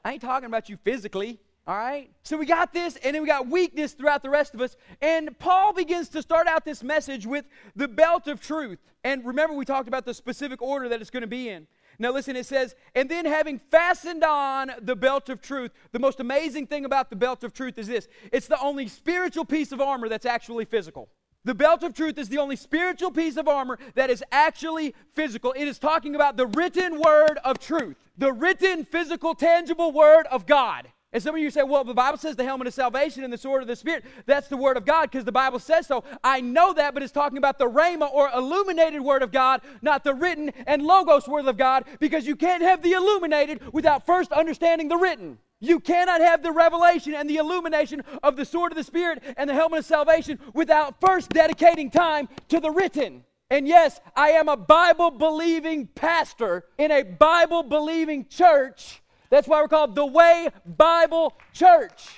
I 0.06 0.14
ain't 0.14 0.22
talking 0.22 0.48
about 0.48 0.70
you 0.70 0.78
physically. 0.78 1.40
All 1.68 1.76
right? 1.76 2.10
So 2.24 2.36
we 2.36 2.48
got 2.48 2.74
this, 2.74 2.96
and 3.04 3.14
then 3.14 3.22
we 3.22 3.28
got 3.28 3.48
weakness 3.48 3.94
throughout 3.94 4.24
the 4.24 4.30
rest 4.30 4.56
of 4.56 4.62
us. 4.62 4.76
And 5.02 5.38
Paul 5.38 5.72
begins 5.72 6.10
to 6.10 6.22
start 6.24 6.48
out 6.48 6.66
this 6.66 6.82
message 6.82 7.28
with 7.28 7.46
the 7.76 7.88
belt 7.88 8.28
of 8.28 8.42
truth. 8.42 8.80
And 9.04 9.24
remember, 9.24 9.54
we 9.54 9.66
talked 9.66 9.88
about 9.88 10.04
the 10.04 10.16
specific 10.16 10.64
order 10.64 10.90
that 10.90 11.00
it's 11.00 11.12
going 11.12 11.22
to 11.22 11.28
be 11.28 11.48
in. 11.50 11.68
Now, 12.02 12.14
listen, 12.14 12.38
it 12.38 12.46
says, 12.46 12.76
and 12.96 13.10
then 13.10 13.26
having 13.26 13.60
fastened 13.60 14.24
on 14.24 14.72
the 14.82 14.96
belt 14.96 15.28
of 15.28 15.42
truth, 15.42 15.72
the 15.92 16.00
most 16.00 16.22
amazing 16.22 16.68
thing 16.68 16.86
about 16.86 17.10
the 17.10 17.18
belt 17.18 17.44
of 17.44 17.54
truth 17.54 17.78
is 17.78 17.88
this 17.88 18.08
it's 18.32 18.48
the 18.48 18.60
only 18.60 18.88
spiritual 18.88 19.44
piece 19.44 19.74
of 19.74 19.82
armor 19.82 20.08
that's 20.08 20.26
actually 20.26 20.64
physical. 20.64 21.10
The 21.44 21.56
belt 21.56 21.84
of 21.84 21.94
truth 21.94 22.18
is 22.18 22.30
the 22.30 22.38
only 22.38 22.56
spiritual 22.56 23.12
piece 23.12 23.38
of 23.38 23.48
armor 23.48 23.80
that 23.96 24.10
is 24.10 24.24
actually 24.32 24.96
physical. 25.14 25.54
It 25.58 25.68
is 25.68 25.80
talking 25.80 26.16
about 26.16 26.38
the 26.38 26.48
written 26.48 27.00
word 27.00 27.38
of 27.44 27.60
truth, 27.60 27.98
the 28.18 28.32
written, 28.32 28.86
physical, 28.86 29.36
tangible 29.36 29.92
word 29.92 30.26
of 30.28 30.46
God. 30.46 30.90
And 31.12 31.24
some 31.24 31.34
of 31.34 31.42
you 31.42 31.50
say, 31.50 31.64
well, 31.64 31.84
the 31.84 31.94
Bible 31.96 32.20
says 32.20 32.36
the 32.36 32.44
helmet 32.44 32.68
of 32.68 32.74
salvation 32.74 33.24
and 33.24 33.34
the 33.34 33.38
sword 33.38 33.64
of 33.64 33.68
the 33.68 33.76
Spirit. 33.76 34.06
That's 34.28 34.48
the 34.48 34.58
Word 34.58 34.78
of 34.78 34.86
God 34.86 35.10
because 35.10 35.26
the 35.26 35.32
Bible 35.32 35.58
says 35.58 35.88
so. 35.88 36.04
I 36.24 36.40
know 36.40 36.72
that, 36.74 36.94
but 36.94 37.02
it's 37.02 37.12
talking 37.12 37.40
about 37.40 37.58
the 37.58 37.68
Rhema 37.68 38.12
or 38.12 38.30
illuminated 38.30 39.02
Word 39.02 39.24
of 39.24 39.32
God, 39.32 39.62
not 39.82 40.04
the 40.04 40.14
written 40.14 40.52
and 40.68 40.84
Logos 40.84 41.28
Word 41.28 41.48
of 41.48 41.58
God, 41.58 41.86
because 42.00 42.28
you 42.28 42.36
can't 42.36 42.62
have 42.62 42.84
the 42.84 42.92
illuminated 42.92 43.74
without 43.74 44.06
first 44.06 44.32
understanding 44.32 44.88
the 44.88 44.98
written. 44.98 45.40
You 45.60 45.80
cannot 45.80 46.22
have 46.22 46.44
the 46.44 46.52
revelation 46.52 47.16
and 47.16 47.28
the 47.28 47.38
illumination 47.38 48.04
of 48.22 48.36
the 48.36 48.46
sword 48.46 48.72
of 48.72 48.78
the 48.78 48.84
Spirit 48.84 49.24
and 49.36 49.50
the 49.50 49.56
helmet 49.56 49.80
of 49.80 49.86
salvation 49.86 50.40
without 50.54 51.02
first 51.02 51.32
dedicating 51.32 51.90
time 51.90 52.30
to 52.50 52.60
the 52.60 52.70
written. 52.70 53.24
And 53.50 53.68
yes, 53.68 54.00
I 54.16 54.30
am 54.32 54.48
a 54.48 54.56
Bible 54.56 55.10
believing 55.10 55.88
pastor 55.88 56.66
in 56.78 56.92
a 56.92 57.02
Bible 57.02 57.64
believing 57.64 58.28
church 58.28 59.02
that's 59.30 59.48
why 59.48 59.62
we're 59.62 59.68
called 59.68 59.96
the 59.96 60.06
Way 60.06 60.50
Bible 60.66 61.34
Church. 61.54 62.10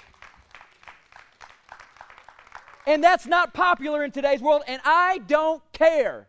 And 2.87 3.03
that's 3.03 3.25
not 3.25 3.53
popular 3.53 4.03
in 4.03 4.11
today's 4.11 4.41
world, 4.41 4.63
and 4.67 4.81
I 4.83 5.19
don't 5.27 5.61
care. 5.71 6.27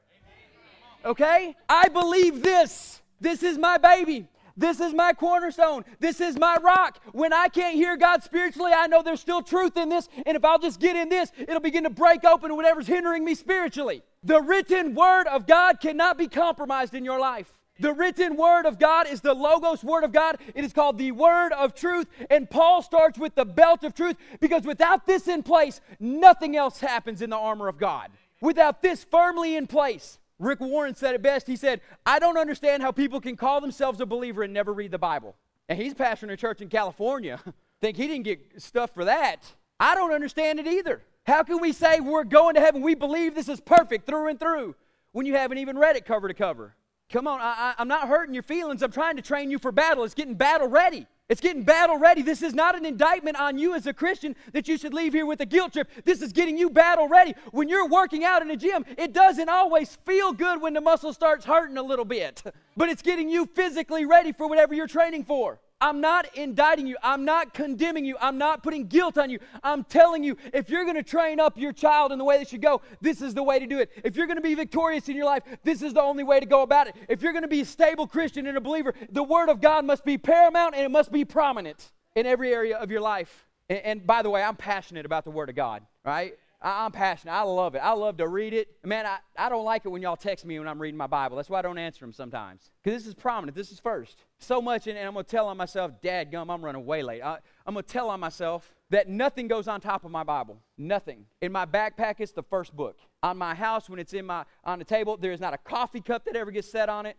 Okay? 1.05 1.57
I 1.69 1.89
believe 1.89 2.43
this. 2.43 3.01
This 3.21 3.43
is 3.43 3.59
my 3.59 3.79
baby. 3.79 4.27
This 4.57 4.81
is 4.81 4.93
my 4.93 5.13
cornerstone. 5.15 5.85
This 5.99 6.21
is 6.21 6.39
my 6.39 6.57
rock. 6.57 7.01
When 7.13 7.33
I 7.33 7.49
can't 7.49 7.75
hear 7.75 7.97
God 7.97 8.23
spiritually, 8.23 8.73
I 8.75 8.87
know 8.87 9.03
there's 9.03 9.21
still 9.21 9.43
truth 9.43 9.77
in 9.77 9.89
this. 9.89 10.09
And 10.27 10.37
if 10.37 10.45
I'll 10.45 10.59
just 10.59 10.79
get 10.79 10.95
in 10.95 11.09
this, 11.09 11.33
it'll 11.39 11.61
begin 11.61 11.85
to 11.85 11.91
break 11.91 12.25
open 12.25 12.55
whatever's 12.55 12.87
hindering 12.87 13.25
me 13.25 13.35
spiritually. 13.35 14.03
The 14.23 14.41
written 14.41 14.95
word 14.95 15.27
of 15.27 15.47
God 15.47 15.81
cannot 15.81 16.19
be 16.19 16.29
compromised 16.29 16.95
in 16.95 17.05
your 17.05 17.19
life. 17.19 17.53
The 17.79 17.93
written 17.93 18.37
word 18.37 18.67
of 18.67 18.79
God 18.79 19.09
is 19.09 19.21
the 19.21 19.35
Logos 19.35 19.83
word 19.83 20.05
of 20.05 20.13
God. 20.13 20.39
It 20.55 20.65
is 20.65 20.73
called 20.73 20.99
the 20.99 21.13
word 21.13 21.53
of 21.53 21.75
truth. 21.75 22.07
And 22.31 22.49
Paul 22.49 22.83
starts 22.83 23.19
with 23.19 23.35
the 23.35 23.45
belt 23.45 23.83
of 23.83 23.95
truth 23.95 24.17
because 24.41 24.65
without 24.65 25.07
this 25.07 25.27
in 25.27 25.43
place, 25.43 25.81
nothing 25.99 26.57
else 26.57 26.81
happens 26.81 27.23
in 27.23 27.31
the 27.31 27.37
armor 27.37 27.69
of 27.69 27.79
God. 27.79 28.11
Without 28.41 28.83
this 28.83 29.05
firmly 29.05 29.57
in 29.57 29.67
place, 29.67 30.19
Rick 30.39 30.61
Warren 30.61 30.95
said 30.95 31.15
it 31.15 31.23
best. 31.23 31.47
He 31.47 31.57
said, 31.57 31.81
I 32.05 32.19
don't 32.19 32.37
understand 32.37 32.83
how 32.83 32.93
people 32.93 33.21
can 33.21 33.37
call 33.37 33.61
themselves 33.61 34.01
a 34.01 34.07
believer 34.07 34.43
and 34.43 34.53
never 34.53 34.73
read 34.73 34.91
the 34.91 34.99
Bible. 34.99 35.37
And 35.69 35.81
he's 35.81 35.95
pastoring 35.95 36.33
a 36.33 36.37
church 36.37 36.61
in 36.61 36.69
California. 36.69 37.41
Think 37.81 37.97
he 37.97 38.07
didn't 38.07 38.25
get 38.25 38.63
stuff 38.63 38.93
for 38.93 39.05
that. 39.07 39.41
I 39.81 39.95
don't 39.95 40.13
understand 40.13 40.61
it 40.61 40.67
either. 40.67 41.03
How 41.25 41.43
can 41.43 41.61
we 41.61 41.73
say 41.73 42.01
we're 42.01 42.25
going 42.25 42.55
to 42.55 42.61
heaven? 42.61 42.83
We 42.83 42.95
believe 42.95 43.35
this 43.35 43.49
is 43.49 43.61
perfect 43.61 44.07
through 44.07 44.29
and 44.29 44.39
through 44.39 44.75
when 45.13 45.27
you 45.27 45.35
haven't 45.35 45.59
even 45.59 45.79
read 45.79 45.97
it 45.97 46.05
cover 46.05 46.29
to 46.29 46.35
cover. 46.35 46.75
Come 47.13 47.27
on, 47.27 47.41
I, 47.43 47.75
am 47.79 47.89
not 47.89 48.09
hurting 48.09 48.33
your 48.33 48.43
feelings. 48.43 48.83
I'm 48.83 48.91
trying 48.91 49.17
to 49.17 49.23
train 49.23 49.51
you 49.51 49.59
for 49.59 49.71
battle. 49.71 50.03
It's 50.03 50.15
getting 50.15 50.35
battle 50.35 50.67
ready. 50.67 51.07
It's 51.29 51.43
getting 51.43 51.63
battle 51.63 51.99
ready. 51.99 52.23
This 52.23 52.41
is 52.41 52.55
not 52.55 52.75
an 52.75 52.87
indictment 52.87 53.39
on 53.39 53.59
you 53.59 53.75
as 53.75 53.87
a 53.87 53.93
Christian 53.93 54.35
that 54.55 54.67
you 54.67 54.79
should 54.79 54.95
leave 54.95 55.13
here 55.13 55.27
with 55.27 55.41
a 55.41 55.47
guilt 55.47 55.75
trip. 55.75 55.91
This 56.07 56.23
is 56.23 56.33
getting 56.33 56.57
you 56.57 56.71
battle 56.71 57.09
ready. 57.09 57.35
When 57.51 57.69
you're 57.69 57.87
working 57.87 58.25
out 58.25 58.41
in 58.41 58.51
a 58.51 58.57
gym, 58.57 58.87
it 58.97 59.13
doesn't 59.13 59.51
always 59.51 59.97
feel 60.07 60.33
good 60.33 60.63
when 60.63 60.73
the 60.73 60.81
muscle 60.81 61.13
starts 61.13 61.45
hurting 61.45 61.77
a 61.77 61.83
little 61.83 62.07
bit, 62.07 62.43
but 62.79 62.89
it's 62.89 63.03
getting 63.03 63.29
you 63.29 63.45
physically 63.45 64.07
ready 64.07 64.33
for 64.33 64.49
whatever 64.49 64.73
you're 64.73 64.87
training 64.87 65.25
for. 65.25 65.61
I'm 65.83 66.01
not 66.01 66.37
indicting 66.37 66.87
you. 66.87 66.97
I'm 67.03 67.25
not 67.25 67.53
condemning 67.53 68.05
you. 68.05 68.17
I'm 68.21 68.39
not 68.39 68.63
putting 68.63 68.87
guilt 68.87 69.19
on 69.19 69.31
you. 69.31 69.41
I'm 69.65 69.83
telling 69.83 70.23
you, 70.23 70.37
if 70.55 70.71
you're 70.71 70.85
going 70.85 70.97
to 70.97 71.03
train 71.03 71.41
up 71.41 71.59
your 71.59 71.73
child 71.73 72.13
in 72.13 72.19
the 72.19 72.25
way 72.25 72.39
they 72.39 72.45
should 72.45 72.63
go, 72.63 72.83
this 73.01 73.21
is 73.21 73.35
the 73.35 73.43
way 73.43 73.59
to 73.59 73.67
do 73.67 73.81
it. 73.81 73.91
If 74.05 74.15
you're 74.15 74.29
going 74.29 74.37
to 74.37 74.43
be 74.43 74.55
victorious 74.55 75.09
in 75.09 75.17
your 75.17 75.25
life, 75.25 75.43
this 75.65 75.83
is 75.83 75.93
the 75.93 76.01
only 76.01 76.23
way 76.23 76.39
to 76.39 76.47
go 76.47 76.63
about 76.63 76.87
it. 76.87 76.95
If 77.09 77.21
you're 77.21 77.33
going 77.33 77.43
to 77.43 77.49
be 77.49 77.63
a 77.63 77.65
stable 77.65 78.07
Christian 78.07 78.47
and 78.47 78.57
a 78.57 78.61
believer, 78.61 78.95
the 79.11 79.25
Word 79.25 79.49
of 79.49 79.61
God 79.61 79.85
must 79.85 80.05
be 80.05 80.17
paramount 80.19 80.77
and 80.77 80.85
it 80.85 80.91
must 80.93 81.11
be 81.11 81.25
prominent 81.25 81.91
in 82.15 82.27
every 82.27 82.55
area 82.55 82.77
of 82.77 82.93
your 82.93 83.01
life. 83.01 83.49
And, 83.69 83.81
and 83.81 84.07
by 84.07 84.23
the 84.23 84.31
way, 84.31 84.41
I'm 84.41 84.55
passionate 84.55 85.05
about 85.05 85.25
the 85.25 85.33
Word 85.33 85.49
of 85.49 85.57
God, 85.57 85.83
right? 86.05 86.35
I, 86.63 86.87
am 86.87 86.93
passionate. 86.93 87.33
I 87.33 87.43
love 87.43 87.75
it. 87.75 87.79
I 87.79 87.93
love 87.93 88.17
to 88.19 88.29
read 88.29 88.55
it. 88.55 88.69
Man, 88.85 89.05
I, 89.05 89.19
I 89.37 89.49
don't 89.49 89.65
like 89.65 89.85
it 89.85 89.89
when 89.89 90.01
y'all 90.01 90.17
text 90.17 90.45
me 90.47 90.59
when 90.59 90.69
I'm 90.69 90.81
reading 90.81 90.97
my 90.97 91.09
Bible. 91.09 91.37
That's 91.37 91.51
why 91.51 91.59
I 91.59 91.63
don't 91.63 91.79
answer 91.79 92.01
them 92.01 92.13
sometimes. 92.13 92.71
Because 92.83 93.03
this 93.03 93.09
is 93.09 93.15
prominent. 93.15 93.57
This 93.57 93.73
is 93.73 93.81
first. 93.81 94.25
So 94.39 94.63
much, 94.63 94.87
and, 94.87 94.97
and 94.97 95.07
I'm 95.07 95.15
going 95.15 95.25
to 95.25 95.31
tell 95.31 95.49
on 95.49 95.57
myself, 95.57 96.01
Dad 96.01 96.31
gum, 96.31 96.51
I'm 96.51 96.65
running 96.65 96.87
way 96.87 97.03
late. 97.03 97.23
I, 97.23 97.39
I'm 97.67 97.75
going 97.75 97.85
to 97.85 97.93
tell 97.93 98.09
on 98.11 98.21
myself 98.21 98.73
that 98.91 99.09
nothing 99.09 99.49
goes 99.49 99.67
on 99.67 99.81
top 99.81 100.05
of 100.05 100.11
my 100.11 100.23
Bible. 100.23 100.61
Nothing. 100.79 101.27
In 101.41 101.51
my 101.51 101.67
backpack, 101.67 102.17
it's 102.19 102.33
the 102.33 102.43
first 102.43 102.77
book. 102.77 102.99
On 103.23 103.37
my 103.37 103.55
house, 103.55 103.91
when 103.91 103.99
it's 103.99 104.13
in 104.13 104.27
my 104.27 104.45
on 104.65 104.79
the 104.79 104.85
table, 104.85 105.17
there 105.17 105.33
is 105.33 105.41
not 105.41 105.55
a 105.55 105.59
coffee 105.59 106.01
cup 106.01 106.25
that 106.27 106.37
ever 106.37 106.51
gets 106.51 106.71
set 106.71 106.89
on 106.89 107.07
it. 107.07 107.17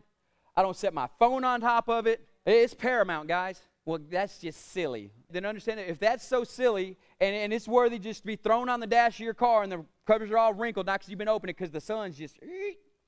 I 0.55 0.61
don't 0.61 0.77
set 0.77 0.93
my 0.93 1.07
phone 1.19 1.43
on 1.43 1.61
top 1.61 1.89
of 1.89 2.07
it. 2.07 2.25
It's 2.45 2.73
paramount, 2.73 3.27
guys. 3.27 3.61
Well, 3.85 3.99
that's 4.09 4.39
just 4.39 4.71
silly. 4.71 5.11
Then 5.29 5.45
understand 5.45 5.79
that 5.79 5.89
if 5.89 5.99
that's 5.99 6.25
so 6.25 6.43
silly 6.43 6.97
and, 7.19 7.35
and 7.35 7.53
it's 7.53 7.67
worthy 7.67 7.99
just 7.99 8.21
to 8.21 8.27
be 8.27 8.37
thrown 8.37 8.69
on 8.69 8.79
the 8.79 8.87
dash 8.87 9.15
of 9.15 9.25
your 9.25 9.33
car 9.33 9.63
and 9.63 9.71
the 9.71 9.83
covers 10.07 10.31
are 10.31 10.37
all 10.37 10.53
wrinkled, 10.53 10.85
not 10.85 10.99
because 10.99 11.09
you've 11.09 11.19
been 11.19 11.27
opening 11.27 11.53
because 11.57 11.71
the 11.71 11.81
sun's 11.81 12.17
just, 12.17 12.39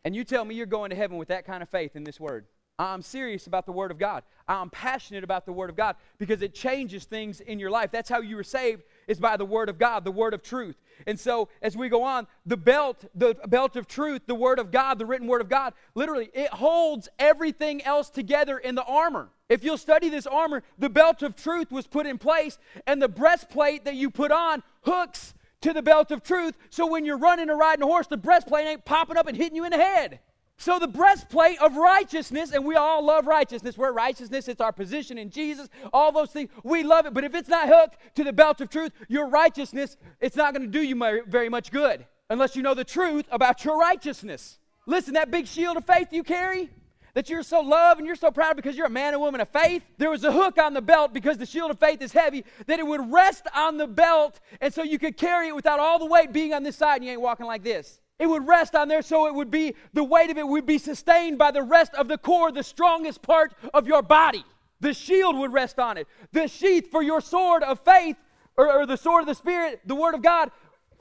and 0.04 0.16
you 0.16 0.24
tell 0.26 0.44
me 0.44 0.56
you're 0.56 0.66
going 0.66 0.90
to 0.90 0.96
heaven 0.96 1.18
with 1.18 1.30
that 1.30 1.46
kind 1.46 1.64
of 1.64 1.70
faith 1.70 1.96
in 1.96 2.04
this 2.04 2.20
word. 2.20 2.46
I'm 2.78 3.02
serious 3.02 3.48
about 3.48 3.66
the 3.66 3.72
Word 3.72 3.92
of 3.92 3.98
God. 3.98 4.24
I'm 4.48 4.70
passionate 4.70 5.24
about 5.24 5.46
the 5.46 5.54
Word 5.54 5.70
of 5.70 5.78
God 5.78 5.96
because 6.18 6.42
it 6.42 6.54
changes 6.54 7.06
things 7.06 7.40
in 7.40 7.58
your 7.58 7.72
life. 7.72 7.92
That's 7.92 8.10
how 8.10 8.20
you 8.20 8.36
were 8.36 8.44
saved, 8.44 8.84
is 9.08 9.20
by 9.20 9.38
the 9.38 9.46
Word 9.46 9.70
of 9.70 9.78
God, 9.78 10.04
the 10.04 10.12
Word 10.12 10.34
of 10.34 10.42
truth. 10.42 10.76
And 11.08 11.20
so, 11.20 11.50
as 11.62 11.76
we 11.76 11.90
go 11.90 12.04
on, 12.04 12.28
the 12.46 12.58
belt, 12.58 13.06
the 13.14 13.36
belt 13.48 13.76
of 13.76 13.88
truth, 13.88 14.24
the 14.26 14.36
Word 14.36 14.60
of 14.60 14.72
God, 14.72 15.00
the 15.00 15.06
written 15.06 15.28
Word 15.28 15.42
of 15.42 15.50
God, 15.50 15.74
literally, 15.94 16.30
it 16.34 16.50
holds 16.50 17.10
everything 17.20 17.84
else 17.84 18.10
together 18.10 18.58
in 18.58 18.76
the 18.76 18.84
armor. 18.84 19.30
If 19.50 19.64
you'll 19.64 19.78
study 19.78 20.10
this 20.10 20.26
armor, 20.26 20.64
the 20.78 20.90
belt 20.90 21.22
of 21.22 21.36
truth 21.36 21.72
was 21.72 21.88
put 21.88 22.06
in 22.06 22.18
place, 22.18 22.58
and 22.88 23.02
the 23.02 23.10
breastplate 23.10 23.86
that 23.86 23.96
you 23.96 24.10
put 24.10 24.32
on 24.32 24.64
hooks 24.82 25.34
to 25.62 25.74
the 25.74 25.82
belt 25.82 26.12
of 26.12 26.24
truth. 26.24 26.56
So 26.70 26.88
when 26.88 27.06
you're 27.06 27.18
running 27.18 27.50
or 27.50 27.58
riding 27.58 27.84
a 27.84 27.88
horse, 27.88 28.08
the 28.08 28.18
breastplate 28.18 28.68
ain't 28.68 28.86
popping 28.86 29.18
up 29.18 29.28
and 29.28 29.36
hitting 29.36 29.56
you 29.56 29.66
in 29.66 29.72
the 29.72 29.78
head. 29.78 30.20
So 30.58 30.80
the 30.80 30.88
breastplate 30.88 31.60
of 31.62 31.76
righteousness, 31.76 32.52
and 32.52 32.66
we 32.66 32.76
all 32.76 33.06
love 33.06 33.28
righteousness. 33.28 33.78
We're 33.78 33.92
righteousness, 33.92 34.48
it's 34.48 34.62
our 34.62 34.72
position 34.72 35.18
in 35.18 35.30
Jesus, 35.30 35.68
all 35.92 36.12
those 36.12 36.32
things. 36.32 36.50
We 36.64 36.84
love 36.84 37.06
it. 37.06 37.14
But 37.14 37.24
if 37.24 37.36
it's 37.36 37.50
not 37.50 37.68
hooked 37.68 37.98
to 38.16 38.24
the 38.24 38.34
belt 38.34 38.62
of 38.62 38.70
truth, 38.70 38.92
your 39.10 39.28
righteousness, 39.28 39.98
it's 40.22 40.36
not 40.36 40.54
going 40.54 40.66
to 40.66 40.72
do 40.72 40.82
you 40.82 40.96
very 41.28 41.50
much 41.50 41.72
good 41.72 42.06
unless 42.30 42.56
you 42.56 42.64
know 42.64 42.74
the 42.74 42.86
truth 42.86 43.26
about 43.32 43.64
your 43.66 43.78
righteousness. 43.78 44.58
Listen, 44.88 45.14
that 45.16 45.30
big 45.30 45.46
shield 45.48 45.78
of 45.78 45.86
faith 45.86 46.08
you 46.12 46.24
carry, 46.24 46.70
that 47.16 47.30
you're 47.30 47.44
so 47.44 47.62
loved 47.62 48.00
and 48.00 48.08
you're 48.08 48.16
so 48.16 48.32
proud 48.32 48.56
because 48.56 48.78
you're 48.78 48.88
a 48.88 48.90
man 48.90 49.14
and 49.14 49.22
woman 49.22 49.42
of 49.42 49.50
faith. 49.50 49.84
There 49.98 50.10
was 50.10 50.24
a 50.24 50.32
hook 50.32 50.58
on 50.58 50.74
the 50.74 50.82
belt 50.82 51.14
because 51.14 51.38
the 51.38 51.46
shield 51.46 51.72
of 51.72 51.80
faith 51.80 52.02
is 52.02 52.12
heavy, 52.12 52.46
that 52.68 52.80
it 52.80 52.86
would 52.88 53.12
rest 53.12 53.48
on 53.56 53.78
the 53.78 53.88
belt, 53.88 54.40
and 54.62 54.74
so 54.74 54.84
you 54.84 55.00
could 55.00 55.18
carry 55.18 55.50
it 55.50 55.56
without 55.56 55.80
all 55.80 56.00
the 56.00 56.06
weight 56.06 56.32
being 56.32 56.54
on 56.54 56.64
this 56.64 56.76
side 56.78 56.98
and 56.98 57.06
you 57.06 57.12
ain't 57.12 57.22
walking 57.22 57.46
like 57.46 57.64
this. 57.64 58.00
It 58.18 58.28
would 58.28 58.48
rest 58.48 58.76
on 58.76 58.88
there 58.88 59.02
so 59.02 59.28
it 59.28 59.34
would 59.34 59.52
be, 59.52 59.76
the 59.94 60.04
weight 60.04 60.30
of 60.30 60.38
it 60.38 60.48
would 60.48 60.66
be 60.66 60.78
sustained 60.78 61.38
by 61.38 61.52
the 61.52 61.64
rest 61.64 61.94
of 61.96 62.08
the 62.08 62.18
core, 62.18 62.52
the 62.52 62.64
strongest 62.64 63.22
part 63.22 63.54
of 63.74 63.88
your 63.88 64.02
body. 64.02 64.44
The 64.80 64.94
shield 64.94 65.38
would 65.38 65.52
rest 65.52 65.80
on 65.80 65.98
it. 65.98 66.08
The 66.32 66.48
sheath 66.48 66.90
for 66.92 67.04
your 67.04 67.20
sword 67.20 67.64
of 67.64 67.80
faith, 67.82 68.18
or, 68.58 68.72
or 68.72 68.86
the 68.86 68.98
sword 68.98 69.22
of 69.22 69.28
the 69.28 69.36
Spirit, 69.36 69.82
the 69.86 69.96
Word 69.96 70.16
of 70.16 70.22
God, 70.22 70.52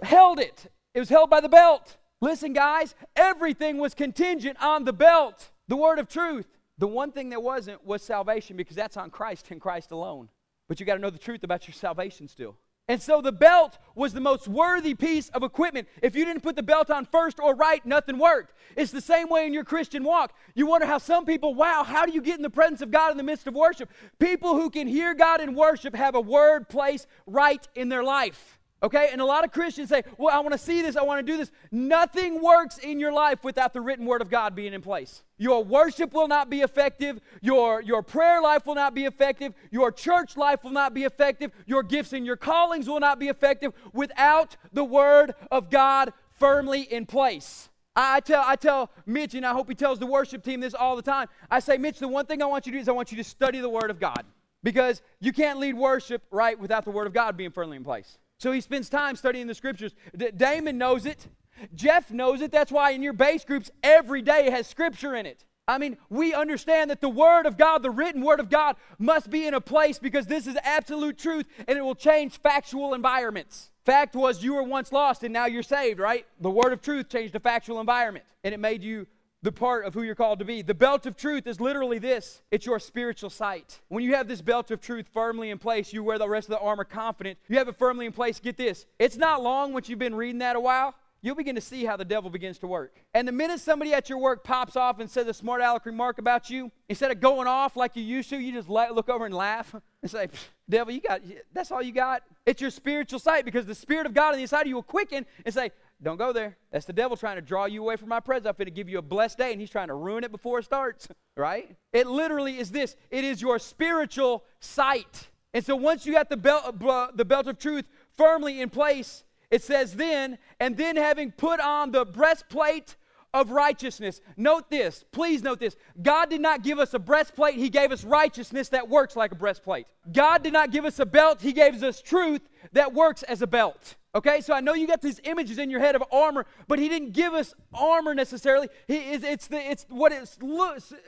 held 0.02 0.40
it. 0.40 0.66
It 0.92 0.98
was 0.98 1.08
held 1.08 1.30
by 1.30 1.40
the 1.40 1.48
belt. 1.48 1.96
Listen, 2.20 2.52
guys, 2.52 2.94
everything 3.14 3.78
was 3.78 3.94
contingent 3.94 4.56
on 4.62 4.84
the 4.84 4.92
belt, 4.92 5.50
the 5.68 5.76
Word 5.76 5.98
of 5.98 6.08
truth. 6.08 6.46
The 6.78 6.88
one 6.88 7.12
thing 7.12 7.28
that 7.30 7.42
wasn't 7.42 7.84
was 7.84 8.02
salvation 8.02 8.56
because 8.56 8.74
that's 8.74 8.96
on 8.96 9.10
Christ 9.10 9.50
and 9.50 9.60
Christ 9.60 9.92
alone. 9.92 10.28
But 10.68 10.80
you 10.80 10.86
got 10.86 10.94
to 10.94 11.00
know 11.00 11.10
the 11.10 11.18
truth 11.18 11.44
about 11.44 11.68
your 11.68 11.74
salvation 11.74 12.26
still. 12.26 12.56
And 12.86 13.00
so 13.00 13.22
the 13.22 13.32
belt 13.32 13.78
was 13.94 14.12
the 14.12 14.20
most 14.20 14.46
worthy 14.46 14.94
piece 14.94 15.30
of 15.30 15.42
equipment. 15.42 15.88
If 16.02 16.14
you 16.14 16.26
didn't 16.26 16.42
put 16.42 16.54
the 16.54 16.62
belt 16.62 16.90
on 16.90 17.06
first 17.06 17.40
or 17.40 17.54
right, 17.54 17.84
nothing 17.86 18.18
worked. 18.18 18.52
It's 18.76 18.92
the 18.92 19.00
same 19.00 19.30
way 19.30 19.46
in 19.46 19.54
your 19.54 19.64
Christian 19.64 20.04
walk. 20.04 20.34
You 20.54 20.66
wonder 20.66 20.86
how 20.86 20.98
some 20.98 21.24
people, 21.24 21.54
wow, 21.54 21.82
how 21.82 22.04
do 22.04 22.12
you 22.12 22.20
get 22.20 22.36
in 22.36 22.42
the 22.42 22.50
presence 22.50 22.82
of 22.82 22.90
God 22.90 23.10
in 23.10 23.16
the 23.16 23.22
midst 23.22 23.46
of 23.46 23.54
worship? 23.54 23.90
People 24.18 24.54
who 24.54 24.68
can 24.68 24.86
hear 24.86 25.14
God 25.14 25.40
in 25.40 25.54
worship 25.54 25.94
have 25.94 26.14
a 26.14 26.20
word 26.20 26.68
place 26.68 27.06
right 27.26 27.66
in 27.74 27.88
their 27.88 28.04
life. 28.04 28.58
Okay? 28.82 29.08
And 29.12 29.20
a 29.20 29.24
lot 29.24 29.44
of 29.44 29.52
Christians 29.52 29.88
say, 29.88 30.02
well, 30.18 30.34
I 30.34 30.40
want 30.40 30.52
to 30.52 30.58
see 30.58 30.82
this, 30.82 30.96
I 30.96 31.02
want 31.02 31.24
to 31.24 31.32
do 31.32 31.38
this. 31.38 31.50
Nothing 31.70 32.42
works 32.42 32.78
in 32.78 33.00
your 33.00 33.12
life 33.12 33.42
without 33.42 33.72
the 33.72 33.80
written 33.80 34.04
word 34.04 34.20
of 34.20 34.28
God 34.28 34.54
being 34.54 34.74
in 34.74 34.82
place. 34.82 35.22
Your 35.38 35.64
worship 35.64 36.12
will 36.12 36.28
not 36.28 36.50
be 36.50 36.60
effective. 36.60 37.20
Your, 37.40 37.80
your 37.80 38.02
prayer 38.02 38.40
life 38.40 38.66
will 38.66 38.74
not 38.74 38.94
be 38.94 39.04
effective. 39.06 39.54
Your 39.70 39.90
church 39.90 40.36
life 40.36 40.62
will 40.64 40.70
not 40.70 40.92
be 40.92 41.04
effective. 41.04 41.50
Your 41.66 41.82
gifts 41.82 42.12
and 42.12 42.26
your 42.26 42.36
callings 42.36 42.88
will 42.88 43.00
not 43.00 43.18
be 43.18 43.28
effective 43.28 43.72
without 43.92 44.56
the 44.72 44.84
word 44.84 45.34
of 45.50 45.70
God 45.70 46.12
firmly 46.38 46.82
in 46.82 47.06
place. 47.06 47.70
I 47.96 48.20
tell, 48.20 48.42
I 48.44 48.56
tell 48.56 48.90
Mitch, 49.06 49.34
and 49.34 49.46
I 49.46 49.52
hope 49.52 49.68
he 49.68 49.74
tells 49.74 49.98
the 49.98 50.06
worship 50.06 50.42
team 50.42 50.60
this 50.60 50.74
all 50.74 50.96
the 50.96 51.02
time. 51.02 51.28
I 51.50 51.60
say, 51.60 51.78
Mitch, 51.78 52.00
the 52.00 52.08
one 52.08 52.26
thing 52.26 52.42
I 52.42 52.46
want 52.46 52.66
you 52.66 52.72
to 52.72 52.78
do 52.78 52.82
is 52.82 52.88
I 52.88 52.92
want 52.92 53.12
you 53.12 53.16
to 53.18 53.24
study 53.24 53.60
the 53.60 53.68
Word 53.68 53.90
of 53.90 54.00
God. 54.00 54.24
Because 54.64 55.02
you 55.20 55.32
can't 55.32 55.58
lead 55.58 55.74
worship 55.74 56.22
right 56.30 56.58
without 56.58 56.84
the 56.84 56.90
Word 56.90 57.06
of 57.06 57.12
God 57.12 57.36
being 57.36 57.50
firmly 57.50 57.76
in 57.76 57.84
place. 57.84 58.18
So 58.38 58.52
he 58.52 58.60
spends 58.60 58.88
time 58.88 59.16
studying 59.16 59.46
the 59.46 59.54
scriptures. 59.54 59.94
D- 60.16 60.30
Damon 60.36 60.78
knows 60.78 61.06
it. 61.06 61.28
Jeff 61.74 62.10
knows 62.10 62.40
it. 62.40 62.50
That's 62.52 62.72
why 62.72 62.90
in 62.90 63.02
your 63.02 63.12
base 63.12 63.44
groups, 63.44 63.70
every 63.82 64.22
day 64.22 64.50
has 64.50 64.66
scripture 64.66 65.14
in 65.14 65.26
it. 65.26 65.44
I 65.66 65.78
mean, 65.78 65.96
we 66.10 66.34
understand 66.34 66.90
that 66.90 67.00
the 67.00 67.08
Word 67.08 67.46
of 67.46 67.56
God, 67.56 67.82
the 67.82 67.90
written 67.90 68.22
Word 68.22 68.38
of 68.38 68.50
God, 68.50 68.76
must 68.98 69.30
be 69.30 69.46
in 69.46 69.54
a 69.54 69.60
place 69.60 69.98
because 69.98 70.26
this 70.26 70.46
is 70.46 70.56
absolute 70.62 71.16
truth 71.16 71.46
and 71.66 71.78
it 71.78 71.82
will 71.82 71.94
change 71.94 72.38
factual 72.38 72.92
environments. 72.92 73.70
Fact 73.86 74.14
was, 74.14 74.42
you 74.42 74.54
were 74.54 74.62
once 74.62 74.92
lost 74.92 75.22
and 75.22 75.32
now 75.32 75.46
you're 75.46 75.62
saved, 75.62 76.00
right? 76.00 76.26
The 76.40 76.50
Word 76.50 76.72
of 76.72 76.82
truth 76.82 77.08
changed 77.08 77.34
a 77.34 77.40
factual 77.40 77.80
environment 77.80 78.26
and 78.42 78.52
it 78.52 78.60
made 78.60 78.82
you 78.82 79.06
the 79.44 79.52
part 79.52 79.84
of 79.84 79.92
who 79.92 80.02
you're 80.02 80.14
called 80.14 80.38
to 80.38 80.44
be. 80.44 80.62
The 80.62 80.74
belt 80.74 81.04
of 81.04 81.18
truth 81.18 81.46
is 81.46 81.60
literally 81.60 81.98
this 81.98 82.40
it's 82.50 82.64
your 82.64 82.80
spiritual 82.80 83.28
sight. 83.28 83.78
When 83.88 84.02
you 84.02 84.14
have 84.14 84.26
this 84.26 84.40
belt 84.40 84.70
of 84.70 84.80
truth 84.80 85.06
firmly 85.12 85.50
in 85.50 85.58
place, 85.58 85.92
you 85.92 86.02
wear 86.02 86.18
the 86.18 86.28
rest 86.28 86.48
of 86.48 86.52
the 86.52 86.60
armor 86.60 86.84
confident. 86.84 87.38
You 87.48 87.58
have 87.58 87.68
it 87.68 87.76
firmly 87.76 88.06
in 88.06 88.12
place. 88.12 88.40
Get 88.40 88.56
this 88.56 88.86
it's 88.98 89.16
not 89.16 89.42
long 89.42 89.74
once 89.74 89.88
you've 89.88 89.98
been 89.98 90.14
reading 90.14 90.38
that 90.38 90.56
a 90.56 90.60
while. 90.60 90.94
You'll 91.20 91.36
begin 91.36 91.54
to 91.54 91.60
see 91.60 91.86
how 91.86 91.96
the 91.96 92.04
devil 92.04 92.28
begins 92.28 92.58
to 92.58 92.66
work. 92.66 93.00
And 93.14 93.26
the 93.26 93.32
minute 93.32 93.58
somebody 93.60 93.94
at 93.94 94.10
your 94.10 94.18
work 94.18 94.44
pops 94.44 94.76
off 94.76 95.00
and 95.00 95.08
says 95.08 95.26
a 95.26 95.32
smart 95.32 95.62
aleck 95.62 95.86
remark 95.86 96.18
about 96.18 96.50
you, 96.50 96.70
instead 96.88 97.10
of 97.10 97.18
going 97.18 97.46
off 97.46 97.76
like 97.76 97.96
you 97.96 98.02
used 98.02 98.28
to, 98.28 98.38
you 98.38 98.52
just 98.52 98.68
look 98.68 99.08
over 99.08 99.24
and 99.24 99.34
laugh 99.34 99.74
and 100.02 100.10
say, 100.10 100.28
Devil, 100.68 100.92
you 100.92 101.00
got, 101.00 101.22
that's 101.52 101.70
all 101.70 101.80
you 101.80 101.92
got? 101.92 102.22
It's 102.44 102.60
your 102.60 102.70
spiritual 102.70 103.18
sight 103.18 103.46
because 103.46 103.64
the 103.64 103.74
Spirit 103.74 104.04
of 104.04 104.12
God 104.12 104.32
on 104.32 104.36
the 104.36 104.42
inside 104.42 104.62
of 104.62 104.66
you 104.66 104.74
will 104.74 104.82
quicken 104.82 105.24
and 105.46 105.54
say, 105.54 105.70
don't 106.04 106.18
go 106.18 106.32
there. 106.32 106.56
That's 106.70 106.84
the 106.84 106.92
devil 106.92 107.16
trying 107.16 107.36
to 107.36 107.42
draw 107.42 107.64
you 107.64 107.82
away 107.82 107.96
from 107.96 108.08
my 108.08 108.20
presence. 108.20 108.46
I'm 108.46 108.54
going 108.56 108.66
to 108.66 108.70
give 108.70 108.88
you 108.88 108.98
a 108.98 109.02
blessed 109.02 109.38
day, 109.38 109.52
and 109.52 109.60
he's 109.60 109.70
trying 109.70 109.88
to 109.88 109.94
ruin 109.94 110.22
it 110.22 110.30
before 110.30 110.58
it 110.58 110.64
starts, 110.64 111.08
right? 111.36 111.74
It 111.92 112.06
literally 112.06 112.58
is 112.58 112.70
this 112.70 112.96
it 113.10 113.24
is 113.24 113.40
your 113.40 113.58
spiritual 113.58 114.44
sight. 114.60 115.30
And 115.52 115.64
so 115.64 115.76
once 115.76 116.04
you 116.04 116.12
got 116.12 116.28
the 116.28 116.36
belt, 116.36 116.82
uh, 116.82 117.08
the 117.14 117.24
belt 117.24 117.46
of 117.46 117.58
truth 117.58 117.84
firmly 118.16 118.60
in 118.60 118.70
place, 118.70 119.24
it 119.50 119.62
says 119.62 119.94
then, 119.94 120.38
and 120.58 120.76
then 120.76 120.96
having 120.96 121.30
put 121.30 121.60
on 121.60 121.92
the 121.92 122.04
breastplate 122.04 122.96
of 123.32 123.50
righteousness. 123.50 124.20
Note 124.36 124.70
this, 124.70 125.04
please 125.10 125.42
note 125.42 125.58
this. 125.60 125.76
God 126.00 126.30
did 126.30 126.40
not 126.40 126.62
give 126.62 126.78
us 126.78 126.94
a 126.94 126.98
breastplate, 126.98 127.54
He 127.54 127.68
gave 127.68 127.92
us 127.92 128.04
righteousness 128.04 128.68
that 128.70 128.88
works 128.88 129.16
like 129.16 129.32
a 129.32 129.36
breastplate. 129.36 129.86
God 130.12 130.42
did 130.42 130.52
not 130.52 130.70
give 130.70 130.84
us 130.84 130.98
a 130.98 131.06
belt, 131.06 131.40
He 131.40 131.52
gave 131.52 131.82
us 131.82 132.00
truth 132.00 132.42
that 132.72 132.94
works 132.94 133.22
as 133.24 133.42
a 133.42 133.46
belt. 133.46 133.96
Okay, 134.14 134.40
so 134.40 134.54
I 134.54 134.60
know 134.60 134.74
you 134.74 134.86
got 134.86 135.02
these 135.02 135.20
images 135.24 135.58
in 135.58 135.70
your 135.70 135.80
head 135.80 135.96
of 135.96 136.04
armor, 136.12 136.46
but 136.68 136.78
he 136.78 136.88
didn't 136.88 137.12
give 137.12 137.34
us 137.34 137.52
armor 137.72 138.14
necessarily. 138.14 138.68
He, 138.86 138.96
it's, 138.96 139.24
it's, 139.24 139.46
the, 139.48 139.58
it's 139.58 139.86
what 139.88 140.12
it's, 140.12 140.38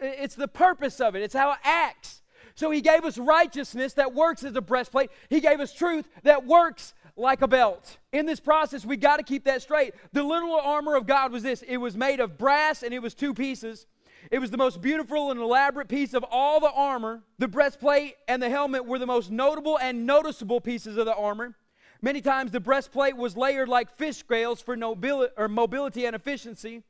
it's 0.00 0.34
the 0.34 0.48
purpose 0.48 1.00
of 1.00 1.14
it, 1.14 1.22
it's 1.22 1.34
how 1.34 1.52
it 1.52 1.58
acts. 1.62 2.22
So 2.56 2.70
he 2.70 2.80
gave 2.80 3.04
us 3.04 3.16
righteousness 3.16 3.92
that 3.94 4.14
works 4.14 4.42
as 4.42 4.56
a 4.56 4.60
breastplate, 4.60 5.10
he 5.30 5.40
gave 5.40 5.60
us 5.60 5.72
truth 5.72 6.08
that 6.24 6.46
works 6.46 6.94
like 7.16 7.42
a 7.42 7.48
belt. 7.48 7.98
In 8.12 8.26
this 8.26 8.40
process, 8.40 8.84
we 8.84 8.96
got 8.96 9.18
to 9.18 9.22
keep 9.22 9.44
that 9.44 9.62
straight. 9.62 9.94
The 10.12 10.22
literal 10.22 10.58
armor 10.58 10.96
of 10.96 11.06
God 11.06 11.32
was 11.32 11.42
this 11.42 11.62
it 11.62 11.76
was 11.76 11.96
made 11.96 12.18
of 12.18 12.36
brass 12.36 12.82
and 12.82 12.92
it 12.92 13.00
was 13.00 13.14
two 13.14 13.34
pieces. 13.34 13.86
It 14.30 14.40
was 14.40 14.50
the 14.50 14.56
most 14.56 14.82
beautiful 14.82 15.30
and 15.30 15.38
elaborate 15.38 15.88
piece 15.88 16.12
of 16.12 16.24
all 16.28 16.58
the 16.58 16.72
armor. 16.72 17.22
The 17.38 17.46
breastplate 17.46 18.14
and 18.26 18.42
the 18.42 18.50
helmet 18.50 18.84
were 18.84 18.98
the 18.98 19.06
most 19.06 19.30
notable 19.30 19.78
and 19.78 20.04
noticeable 20.04 20.60
pieces 20.60 20.96
of 20.96 21.06
the 21.06 21.14
armor. 21.14 21.54
Many 22.06 22.20
times 22.20 22.52
the 22.52 22.60
breastplate 22.60 23.16
was 23.16 23.36
layered 23.36 23.68
like 23.68 23.90
fish 23.98 24.18
scales 24.18 24.62
for 24.62 24.76
or 25.36 25.48
mobility 25.48 26.06
and 26.06 26.14
efficiency. 26.14 26.84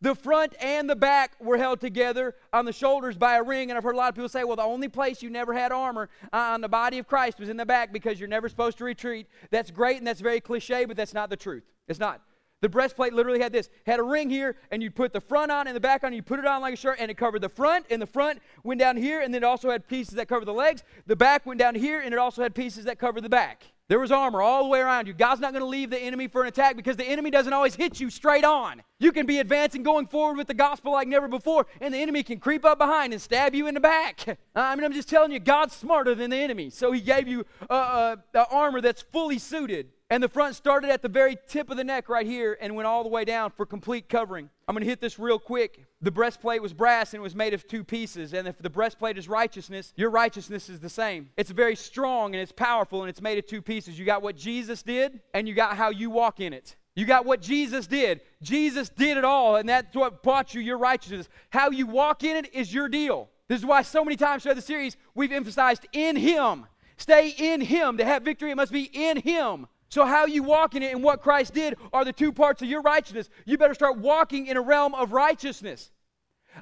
The 0.00 0.14
front 0.14 0.54
and 0.58 0.88
the 0.88 0.96
back 0.96 1.32
were 1.38 1.58
held 1.58 1.82
together 1.82 2.34
on 2.50 2.64
the 2.64 2.72
shoulders 2.72 3.18
by 3.18 3.36
a 3.36 3.42
ring. 3.42 3.70
And 3.70 3.76
I've 3.76 3.84
heard 3.84 3.94
a 3.94 3.98
lot 3.98 4.08
of 4.08 4.14
people 4.14 4.30
say, 4.30 4.42
well, 4.42 4.56
the 4.56 4.62
only 4.62 4.88
place 4.88 5.22
you 5.22 5.28
never 5.28 5.52
had 5.52 5.70
armor 5.70 6.08
uh, 6.32 6.36
on 6.54 6.62
the 6.62 6.68
body 6.70 6.98
of 6.98 7.06
Christ 7.06 7.38
was 7.38 7.50
in 7.50 7.58
the 7.58 7.66
back 7.66 7.92
because 7.92 8.18
you're 8.18 8.26
never 8.26 8.48
supposed 8.48 8.78
to 8.78 8.84
retreat. 8.84 9.26
That's 9.50 9.70
great 9.70 9.98
and 9.98 10.06
that's 10.06 10.22
very 10.22 10.40
cliche, 10.40 10.86
but 10.86 10.96
that's 10.96 11.12
not 11.12 11.28
the 11.28 11.36
truth. 11.36 11.64
It's 11.86 12.00
not. 12.00 12.22
The 12.62 12.70
breastplate 12.70 13.12
literally 13.12 13.40
had 13.40 13.52
this 13.52 13.68
had 13.84 14.00
a 14.00 14.02
ring 14.02 14.30
here, 14.30 14.56
and 14.70 14.82
you'd 14.82 14.94
put 14.94 15.12
the 15.12 15.20
front 15.20 15.52
on 15.52 15.66
and 15.66 15.76
the 15.76 15.80
back 15.80 16.04
on, 16.04 16.14
you 16.14 16.22
put 16.22 16.38
it 16.38 16.46
on 16.46 16.62
like 16.62 16.72
a 16.72 16.76
shirt, 16.78 16.96
and 16.98 17.10
it 17.10 17.18
covered 17.18 17.42
the 17.42 17.50
front, 17.50 17.84
and 17.90 18.00
the 18.00 18.06
front 18.06 18.40
went 18.62 18.80
down 18.80 18.96
here, 18.96 19.20
and 19.20 19.34
then 19.34 19.42
it 19.42 19.46
also 19.46 19.68
had 19.68 19.86
pieces 19.86 20.14
that 20.14 20.26
covered 20.26 20.46
the 20.46 20.54
legs. 20.54 20.84
The 21.06 21.16
back 21.16 21.44
went 21.44 21.60
down 21.60 21.74
here, 21.74 22.00
and 22.00 22.14
it 22.14 22.18
also 22.18 22.42
had 22.42 22.54
pieces 22.54 22.86
that 22.86 22.98
covered 22.98 23.22
the 23.22 23.28
back. 23.28 23.73
There 23.88 23.98
was 23.98 24.10
armor 24.10 24.40
all 24.40 24.62
the 24.62 24.70
way 24.70 24.80
around 24.80 25.06
you. 25.06 25.12
God's 25.12 25.42
not 25.42 25.52
going 25.52 25.60
to 25.60 25.68
leave 25.68 25.90
the 25.90 26.00
enemy 26.00 26.26
for 26.26 26.40
an 26.40 26.48
attack 26.48 26.74
because 26.74 26.96
the 26.96 27.04
enemy 27.04 27.30
doesn't 27.30 27.52
always 27.52 27.74
hit 27.74 28.00
you 28.00 28.08
straight 28.08 28.44
on. 28.44 28.82
You 28.98 29.12
can 29.12 29.26
be 29.26 29.40
advancing, 29.40 29.82
going 29.82 30.06
forward 30.06 30.38
with 30.38 30.46
the 30.46 30.54
gospel 30.54 30.92
like 30.92 31.06
never 31.06 31.28
before, 31.28 31.66
and 31.82 31.92
the 31.92 31.98
enemy 31.98 32.22
can 32.22 32.38
creep 32.38 32.64
up 32.64 32.78
behind 32.78 33.12
and 33.12 33.20
stab 33.20 33.54
you 33.54 33.66
in 33.66 33.74
the 33.74 33.80
back. 33.80 34.24
I 34.54 34.74
mean, 34.74 34.84
I'm 34.84 34.92
just 34.94 35.10
telling 35.10 35.32
you, 35.32 35.38
God's 35.38 35.74
smarter 35.74 36.14
than 36.14 36.30
the 36.30 36.36
enemy. 36.36 36.70
So 36.70 36.92
he 36.92 37.02
gave 37.02 37.28
you 37.28 37.44
a, 37.68 37.74
a, 37.74 38.18
a 38.32 38.46
armor 38.50 38.80
that's 38.80 39.02
fully 39.02 39.38
suited. 39.38 39.90
And 40.14 40.22
the 40.22 40.28
front 40.28 40.54
started 40.54 40.90
at 40.90 41.02
the 41.02 41.08
very 41.08 41.36
tip 41.48 41.70
of 41.70 41.76
the 41.76 41.82
neck 41.82 42.08
right 42.08 42.24
here 42.24 42.56
and 42.60 42.76
went 42.76 42.86
all 42.86 43.02
the 43.02 43.08
way 43.08 43.24
down 43.24 43.50
for 43.50 43.66
complete 43.66 44.08
covering. 44.08 44.48
I'm 44.68 44.76
going 44.76 44.84
to 44.84 44.88
hit 44.88 45.00
this 45.00 45.18
real 45.18 45.40
quick. 45.40 45.86
The 46.02 46.12
breastplate 46.12 46.62
was 46.62 46.72
brass 46.72 47.14
and 47.14 47.18
it 47.18 47.22
was 47.24 47.34
made 47.34 47.52
of 47.52 47.66
two 47.66 47.82
pieces. 47.82 48.32
And 48.32 48.46
if 48.46 48.56
the 48.58 48.70
breastplate 48.70 49.18
is 49.18 49.28
righteousness, 49.28 49.92
your 49.96 50.10
righteousness 50.10 50.68
is 50.68 50.78
the 50.78 50.88
same. 50.88 51.30
It's 51.36 51.50
very 51.50 51.74
strong 51.74 52.32
and 52.32 52.40
it's 52.40 52.52
powerful 52.52 53.00
and 53.00 53.10
it's 53.10 53.20
made 53.20 53.38
of 53.38 53.46
two 53.46 53.60
pieces. 53.60 53.98
You 53.98 54.04
got 54.04 54.22
what 54.22 54.36
Jesus 54.36 54.84
did 54.84 55.20
and 55.34 55.48
you 55.48 55.54
got 55.54 55.76
how 55.76 55.90
you 55.90 56.10
walk 56.10 56.38
in 56.38 56.52
it. 56.52 56.76
You 56.94 57.06
got 57.06 57.24
what 57.24 57.42
Jesus 57.42 57.88
did. 57.88 58.20
Jesus 58.40 58.90
did 58.90 59.16
it 59.16 59.24
all, 59.24 59.56
and 59.56 59.68
that's 59.68 59.96
what 59.96 60.22
bought 60.22 60.54
you 60.54 60.60
your 60.60 60.78
righteousness. 60.78 61.28
How 61.50 61.70
you 61.70 61.88
walk 61.88 62.22
in 62.22 62.36
it 62.36 62.54
is 62.54 62.72
your 62.72 62.88
deal. 62.88 63.30
This 63.48 63.58
is 63.58 63.66
why 63.66 63.82
so 63.82 64.04
many 64.04 64.16
times 64.16 64.44
throughout 64.44 64.54
the 64.54 64.62
series 64.62 64.96
we've 65.12 65.32
emphasized 65.32 65.88
in 65.92 66.14
Him. 66.14 66.66
Stay 66.98 67.34
in 67.36 67.60
Him. 67.60 67.98
To 67.98 68.04
have 68.04 68.22
victory, 68.22 68.52
it 68.52 68.54
must 68.54 68.70
be 68.70 68.88
in 68.92 69.16
Him. 69.16 69.66
So, 69.88 70.04
how 70.04 70.26
you 70.26 70.42
walk 70.42 70.74
in 70.74 70.82
it 70.82 70.92
and 70.92 71.02
what 71.02 71.20
Christ 71.20 71.54
did 71.54 71.76
are 71.92 72.04
the 72.04 72.12
two 72.12 72.32
parts 72.32 72.62
of 72.62 72.68
your 72.68 72.82
righteousness. 72.82 73.30
You 73.44 73.58
better 73.58 73.74
start 73.74 73.98
walking 73.98 74.46
in 74.46 74.56
a 74.56 74.60
realm 74.60 74.94
of 74.94 75.12
righteousness. 75.12 75.92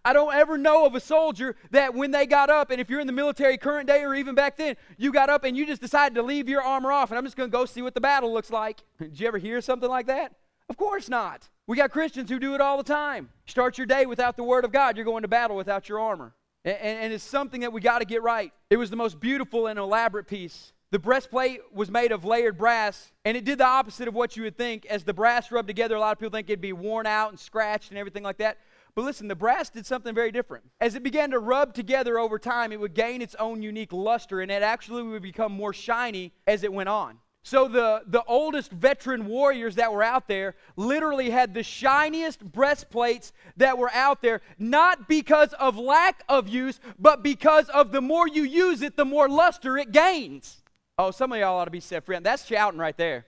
I 0.05 0.13
don't 0.13 0.35
ever 0.35 0.57
know 0.57 0.87
of 0.87 0.95
a 0.95 1.01
soldier 1.01 1.57
that 1.71 1.95
when 1.95 2.11
they 2.11 2.27
got 2.27 2.51
up, 2.51 2.71
and 2.71 2.81
if 2.81 2.89
you're 2.89 3.01
in 3.01 3.07
the 3.07 3.13
military 3.13 3.59
current 3.59 3.89
day 3.89 4.03
or 4.03 4.15
even 4.15 4.35
back 4.35 4.57
then, 4.57 4.77
you 4.97 5.13
got 5.13 5.29
up 5.29 5.45
and 5.45 5.57
you 5.57 5.67
just 5.67 5.83
decided 5.83 6.15
to 6.15 6.23
leave 6.23 6.49
your 6.49 6.63
armor 6.63 6.91
off, 6.93 7.11
and 7.11 7.19
I'm 7.19 7.25
just 7.25 7.37
going 7.37 7.51
to 7.51 7.53
go 7.53 7.67
see 7.67 7.83
what 7.83 7.95
the 7.95 8.01
battle 8.01 8.33
looks 8.33 8.51
like. 8.51 8.83
Did 8.99 9.19
you 9.19 9.27
ever 9.27 9.39
hear 9.39 9.61
something 9.61 9.89
like 9.89 10.07
that? 10.07 10.35
Of 10.69 10.77
course 10.77 11.09
not. 11.09 11.49
We 11.67 11.77
got 11.77 11.91
Christians 11.91 12.31
who 12.31 12.39
do 12.39 12.55
it 12.55 12.61
all 12.61 12.77
the 12.77 12.83
time. 12.83 13.29
Start 13.47 13.79
your 13.79 13.87
day 13.87 14.07
without 14.07 14.37
the 14.37 14.43
Word 14.43 14.65
of 14.65 14.73
God, 14.73 14.97
you're 14.97 15.05
going 15.05 15.23
to 15.23 15.29
battle 15.29 15.57
without 15.57 15.89
your 15.89 16.01
armor. 16.01 16.35
And, 16.65 16.77
and 16.77 17.13
it's 17.13 17.25
something 17.25 17.61
that 17.61 17.73
we 17.73 17.81
got 17.81 17.99
to 17.99 18.05
get 18.05 18.23
right. 18.23 18.53
It 18.71 18.77
was 18.77 18.91
the 18.91 18.97
most 18.97 19.21
beautiful 19.21 19.67
and 19.67 19.79
elaborate 19.79 20.27
piece 20.27 20.73
the 20.93 20.99
breastplate 20.99 21.63
was 21.73 21.91
made 21.91 22.13
of 22.13 22.23
layered 22.23 22.59
brass, 22.59 23.13
and 23.25 23.35
it 23.35 23.47
did 23.47 23.57
the 23.57 23.67
opposite 23.67 24.09
of 24.09 24.15
what 24.15 24.37
you 24.37 24.43
would 24.43 24.59
think. 24.59 24.85
As 24.85 25.05
the 25.05 25.15
brass 25.15 25.51
rubbed 25.51 25.67
together, 25.67 25.97
a 25.97 25.99
lot 25.99 26.13
of 26.13 26.19
people 26.19 26.37
think 26.37 26.51
it'd 26.51 26.61
be 26.61 26.75
worn 26.75 27.07
out 27.07 27.31
and 27.31 27.41
scratched 27.41 27.89
and 27.91 27.99
everything 27.99 28.23
like 28.23 28.37
that. 28.37 28.59
But 28.95 29.07
listen, 29.07 29.27
the 29.27 29.35
brass 29.35 29.71
did 29.71 29.87
something 29.87 30.15
very 30.15 30.31
different. 30.31 30.65
As 30.83 30.95
it 30.95 31.03
began 31.03 31.31
to 31.31 31.39
rub 31.39 31.73
together 31.73 32.19
over 32.19 32.39
time, 32.39 32.73
it 32.73 32.79
would 32.79 32.93
gain 32.93 33.23
its 33.23 33.35
own 33.37 33.63
unique 33.63 33.91
luster, 33.91 34.43
and 34.43 34.51
it 34.51 34.63
actually 34.63 35.03
would 35.03 35.23
become 35.23 35.51
more 35.51 35.73
shiny 35.73 36.35
as 36.47 36.63
it 36.63 36.71
went 36.71 36.91
on. 36.91 37.17
So 37.43 37.69
the, 37.69 38.03
the 38.07 38.23
oldest 38.25 38.71
veteran 38.71 39.25
warriors 39.25 39.77
that 39.77 39.95
were 39.95 40.03
out 40.03 40.29
there 40.29 40.57
literally 40.77 41.31
had 41.31 41.55
the 41.55 41.63
shiniest 41.63 42.45
breastplates 42.45 43.33
that 43.57 43.79
were 43.79 43.91
out 43.95 44.21
there, 44.21 44.43
not 44.59 45.09
because 45.09 45.55
of 45.55 45.79
lack 45.79 46.23
of 46.29 46.49
use, 46.49 46.81
but 46.99 47.23
because 47.23 47.71
of 47.71 47.93
the 47.93 48.03
more 48.03 48.29
you 48.29 48.43
use 48.43 48.83
it, 48.83 48.99
the 48.99 49.07
more 49.07 49.27
luster 49.27 49.79
it 49.79 49.91
gains. 49.91 50.62
Oh, 50.99 51.11
some 51.11 51.33
of 51.33 51.39
y'all 51.39 51.59
ought 51.59 51.65
to 51.65 51.71
be 51.71 51.81
set 51.81 52.05
free. 52.05 52.19
That's 52.21 52.47
shouting 52.47 52.79
right 52.79 52.97
there. 52.97 53.27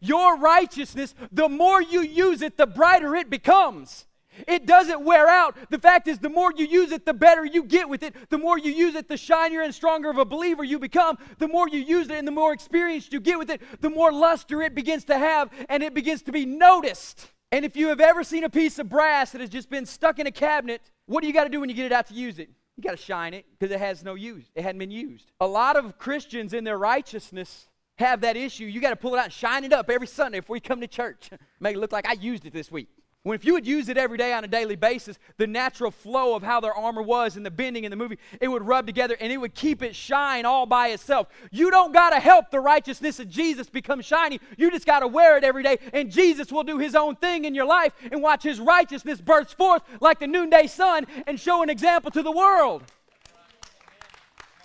Your 0.00 0.36
righteousness, 0.36 1.14
the 1.32 1.48
more 1.48 1.80
you 1.80 2.02
use 2.02 2.42
it, 2.42 2.56
the 2.56 2.66
brighter 2.66 3.14
it 3.14 3.30
becomes. 3.30 4.06
It 4.46 4.66
doesn't 4.66 5.02
wear 5.02 5.28
out. 5.28 5.56
The 5.70 5.78
fact 5.78 6.08
is, 6.08 6.18
the 6.18 6.28
more 6.28 6.52
you 6.54 6.66
use 6.66 6.92
it, 6.92 7.06
the 7.06 7.14
better 7.14 7.44
you 7.44 7.62
get 7.62 7.88
with 7.88 8.02
it. 8.02 8.14
The 8.28 8.36
more 8.36 8.58
you 8.58 8.70
use 8.70 8.94
it, 8.94 9.08
the 9.08 9.16
shinier 9.16 9.62
and 9.62 9.74
stronger 9.74 10.10
of 10.10 10.18
a 10.18 10.24
believer 10.24 10.64
you 10.64 10.78
become. 10.78 11.16
The 11.38 11.48
more 11.48 11.68
you 11.68 11.80
use 11.80 12.10
it 12.10 12.18
and 12.18 12.28
the 12.28 12.32
more 12.32 12.52
experienced 12.52 13.12
you 13.12 13.20
get 13.20 13.38
with 13.38 13.50
it, 13.50 13.62
the 13.80 13.88
more 13.90 14.12
luster 14.12 14.60
it 14.62 14.74
begins 14.74 15.04
to 15.04 15.16
have 15.16 15.50
and 15.68 15.82
it 15.82 15.94
begins 15.94 16.22
to 16.22 16.32
be 16.32 16.44
noticed. 16.44 17.30
And 17.52 17.64
if 17.64 17.76
you 17.76 17.88
have 17.88 18.00
ever 18.00 18.24
seen 18.24 18.44
a 18.44 18.50
piece 18.50 18.78
of 18.78 18.88
brass 18.88 19.32
that 19.32 19.40
has 19.40 19.50
just 19.50 19.70
been 19.70 19.86
stuck 19.86 20.18
in 20.18 20.26
a 20.26 20.32
cabinet, 20.32 20.82
what 21.06 21.22
do 21.22 21.28
you 21.28 21.32
got 21.32 21.44
to 21.44 21.50
do 21.50 21.60
when 21.60 21.70
you 21.70 21.76
get 21.76 21.86
it 21.86 21.92
out 21.92 22.08
to 22.08 22.14
use 22.14 22.38
it? 22.38 22.50
You 22.76 22.82
got 22.82 22.90
to 22.90 23.02
shine 23.02 23.32
it 23.32 23.46
because 23.58 23.74
it 23.74 23.78
has 23.78 24.04
no 24.04 24.14
use. 24.14 24.44
It 24.54 24.62
hadn't 24.62 24.78
been 24.78 24.90
used. 24.90 25.32
A 25.40 25.46
lot 25.46 25.76
of 25.76 25.98
Christians 25.98 26.52
in 26.52 26.64
their 26.64 26.78
righteousness 26.78 27.68
have 27.98 28.20
that 28.20 28.36
issue. 28.36 28.66
You 28.66 28.80
got 28.80 28.90
to 28.90 28.96
pull 28.96 29.14
it 29.14 29.18
out 29.18 29.24
and 29.24 29.32
shine 29.32 29.64
it 29.64 29.72
up 29.72 29.88
every 29.88 30.06
Sunday 30.06 30.40
before 30.40 30.56
you 30.56 30.60
come 30.60 30.80
to 30.80 30.86
church. 30.86 31.30
Make 31.60 31.76
it 31.76 31.78
look 31.78 31.92
like 31.92 32.06
I 32.06 32.12
used 32.12 32.44
it 32.44 32.52
this 32.52 32.70
week. 32.70 32.88
When 33.26 33.34
if 33.34 33.44
you 33.44 33.54
would 33.54 33.66
use 33.66 33.88
it 33.88 33.98
every 33.98 34.18
day 34.18 34.32
on 34.32 34.44
a 34.44 34.46
daily 34.46 34.76
basis, 34.76 35.18
the 35.36 35.48
natural 35.48 35.90
flow 35.90 36.36
of 36.36 36.44
how 36.44 36.60
their 36.60 36.72
armor 36.72 37.02
was 37.02 37.36
and 37.36 37.44
the 37.44 37.50
bending 37.50 37.82
in 37.82 37.90
the 37.90 37.96
movie, 37.96 38.18
it 38.40 38.46
would 38.46 38.62
rub 38.62 38.86
together 38.86 39.16
and 39.18 39.32
it 39.32 39.38
would 39.38 39.52
keep 39.52 39.82
it 39.82 39.96
shine 39.96 40.44
all 40.44 40.64
by 40.64 40.90
itself. 40.90 41.26
You 41.50 41.72
don't 41.72 41.92
got 41.92 42.10
to 42.10 42.20
help 42.20 42.52
the 42.52 42.60
righteousness 42.60 43.18
of 43.18 43.28
Jesus 43.28 43.68
become 43.68 44.00
shiny. 44.00 44.38
You 44.56 44.70
just 44.70 44.86
got 44.86 45.00
to 45.00 45.08
wear 45.08 45.36
it 45.36 45.42
every 45.42 45.64
day, 45.64 45.78
and 45.92 46.08
Jesus 46.08 46.52
will 46.52 46.62
do 46.62 46.78
his 46.78 46.94
own 46.94 47.16
thing 47.16 47.46
in 47.46 47.52
your 47.52 47.64
life 47.64 47.94
and 48.12 48.22
watch 48.22 48.44
his 48.44 48.60
righteousness 48.60 49.20
burst 49.20 49.56
forth 49.56 49.82
like 50.00 50.20
the 50.20 50.28
noonday 50.28 50.68
sun 50.68 51.04
and 51.26 51.40
show 51.40 51.64
an 51.64 51.68
example 51.68 52.12
to 52.12 52.22
the 52.22 52.30
world. 52.30 52.84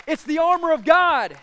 It's 0.05 0.23
the 0.23 0.37
armor 0.37 0.71
of 0.71 0.85
God. 0.85 1.35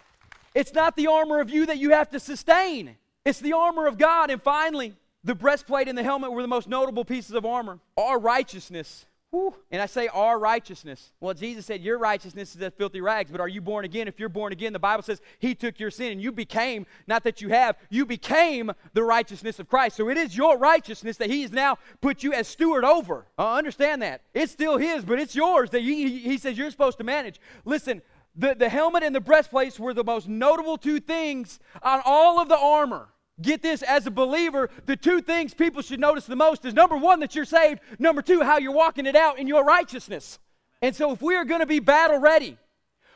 It's 0.55 0.73
not 0.73 0.95
the 0.95 1.09
armor 1.09 1.41
of 1.41 1.51
you 1.51 1.67
that 1.67 1.79
you 1.79 1.91
have 1.91 2.11
to 2.11 2.21
sustain. 2.21 2.97
It's 3.25 3.41
the 3.41 3.55
armor 3.55 3.89
of 3.89 3.99
God. 3.99 4.31
And 4.31 4.41
finally, 4.41 4.95
the 5.25 5.35
breastplate 5.35 5.89
and 5.89 5.99
the 5.99 6.03
helmet 6.03 6.33
were 6.33 6.43
the 6.43 6.49
most 6.49 6.69
notable 6.69 7.05
pieces 7.05 7.33
of 7.33 7.45
armor. 7.45 7.81
Our 7.97 8.19
righteousness. 8.19 9.07
Whew, 9.31 9.55
and 9.71 9.83
I 9.83 9.87
say 9.87 10.09
our 10.09 10.39
righteousness. 10.39 11.13
Well, 11.21 11.35
Jesus 11.35 11.67
said, 11.67 11.83
Your 11.83 11.99
righteousness 11.99 12.57
is 12.57 12.63
as 12.63 12.73
filthy 12.73 13.03
rags, 13.03 13.31
but 13.31 13.43
are 13.43 13.49
you 13.49 13.61
born 13.61 13.85
again? 13.85 14.09
If 14.09 14.19
you're 14.19 14.31
born 14.31 14.53
again, 14.53 14.73
the 14.73 14.79
Bible 14.79 15.03
says 15.03 15.21
He 15.39 15.55
took 15.55 15.79
your 15.79 15.91
sin 15.91 16.13
and 16.13 16.23
you 16.23 16.33
became, 16.33 16.87
not 17.07 17.25
that 17.25 17.43
you 17.43 17.51
have, 17.51 17.77
you 17.91 18.07
became 18.07 18.73
the 18.95 19.03
righteousness 19.03 19.59
of 19.59 19.69
Christ. 19.69 19.97
So 19.97 20.09
it 20.09 20.17
is 20.17 20.35
your 20.35 20.57
righteousness 20.57 21.19
that 21.19 21.29
He 21.29 21.43
has 21.43 21.53
now 21.53 21.77
put 22.01 22.23
you 22.23 22.33
as 22.33 22.49
steward 22.49 22.87
over. 22.87 23.27
Uh, 23.39 23.53
understand 23.53 24.01
that. 24.01 24.23
It's 24.33 24.53
still 24.53 24.79
His, 24.79 25.05
but 25.05 25.21
it's 25.21 25.37
yours 25.37 25.69
that 25.71 25.83
he, 25.83 26.21
he 26.21 26.39
says 26.39 26.57
you're 26.57 26.71
supposed 26.71 26.97
to 26.97 27.05
manage. 27.05 27.39
Listen, 27.67 28.01
the, 28.35 28.55
the 28.55 28.71
helmet 28.71 29.03
and 29.03 29.15
the 29.15 29.21
breastplates 29.21 29.79
were 29.79 29.93
the 29.93 30.05
most 30.05 30.27
notable 30.27 30.79
two 30.79 31.01
things 31.01 31.61
on 31.83 32.01
all 32.07 32.41
of 32.41 32.49
the 32.49 32.59
armor. 32.59 33.09
Get 33.41 33.63
this, 33.63 33.83
as 33.83 34.07
a 34.07 34.11
believer, 34.11 34.69
the 34.87 34.97
two 34.97 35.21
things 35.21 35.55
people 35.55 35.83
should 35.83 36.01
notice 36.01 36.27
the 36.27 36.37
most 36.37 36.65
is 36.65 36.75
number 36.75 36.97
one, 36.97 37.21
that 37.21 37.37
you're 37.37 37.45
saved. 37.45 37.81
Number 37.99 38.21
two, 38.21 38.43
how 38.43 38.59
you're 38.59 38.73
walking 38.73 39.07
it 39.07 39.15
out 39.15 39.39
in 39.39 39.47
your 39.47 39.65
righteousness. 39.65 40.39
And 40.83 40.95
so, 40.95 41.13
if 41.13 41.23
we 41.23 41.37
are 41.37 41.45
going 41.45 41.61
to 41.61 41.67
be 41.67 41.79
battle 41.79 42.19
ready, 42.19 42.57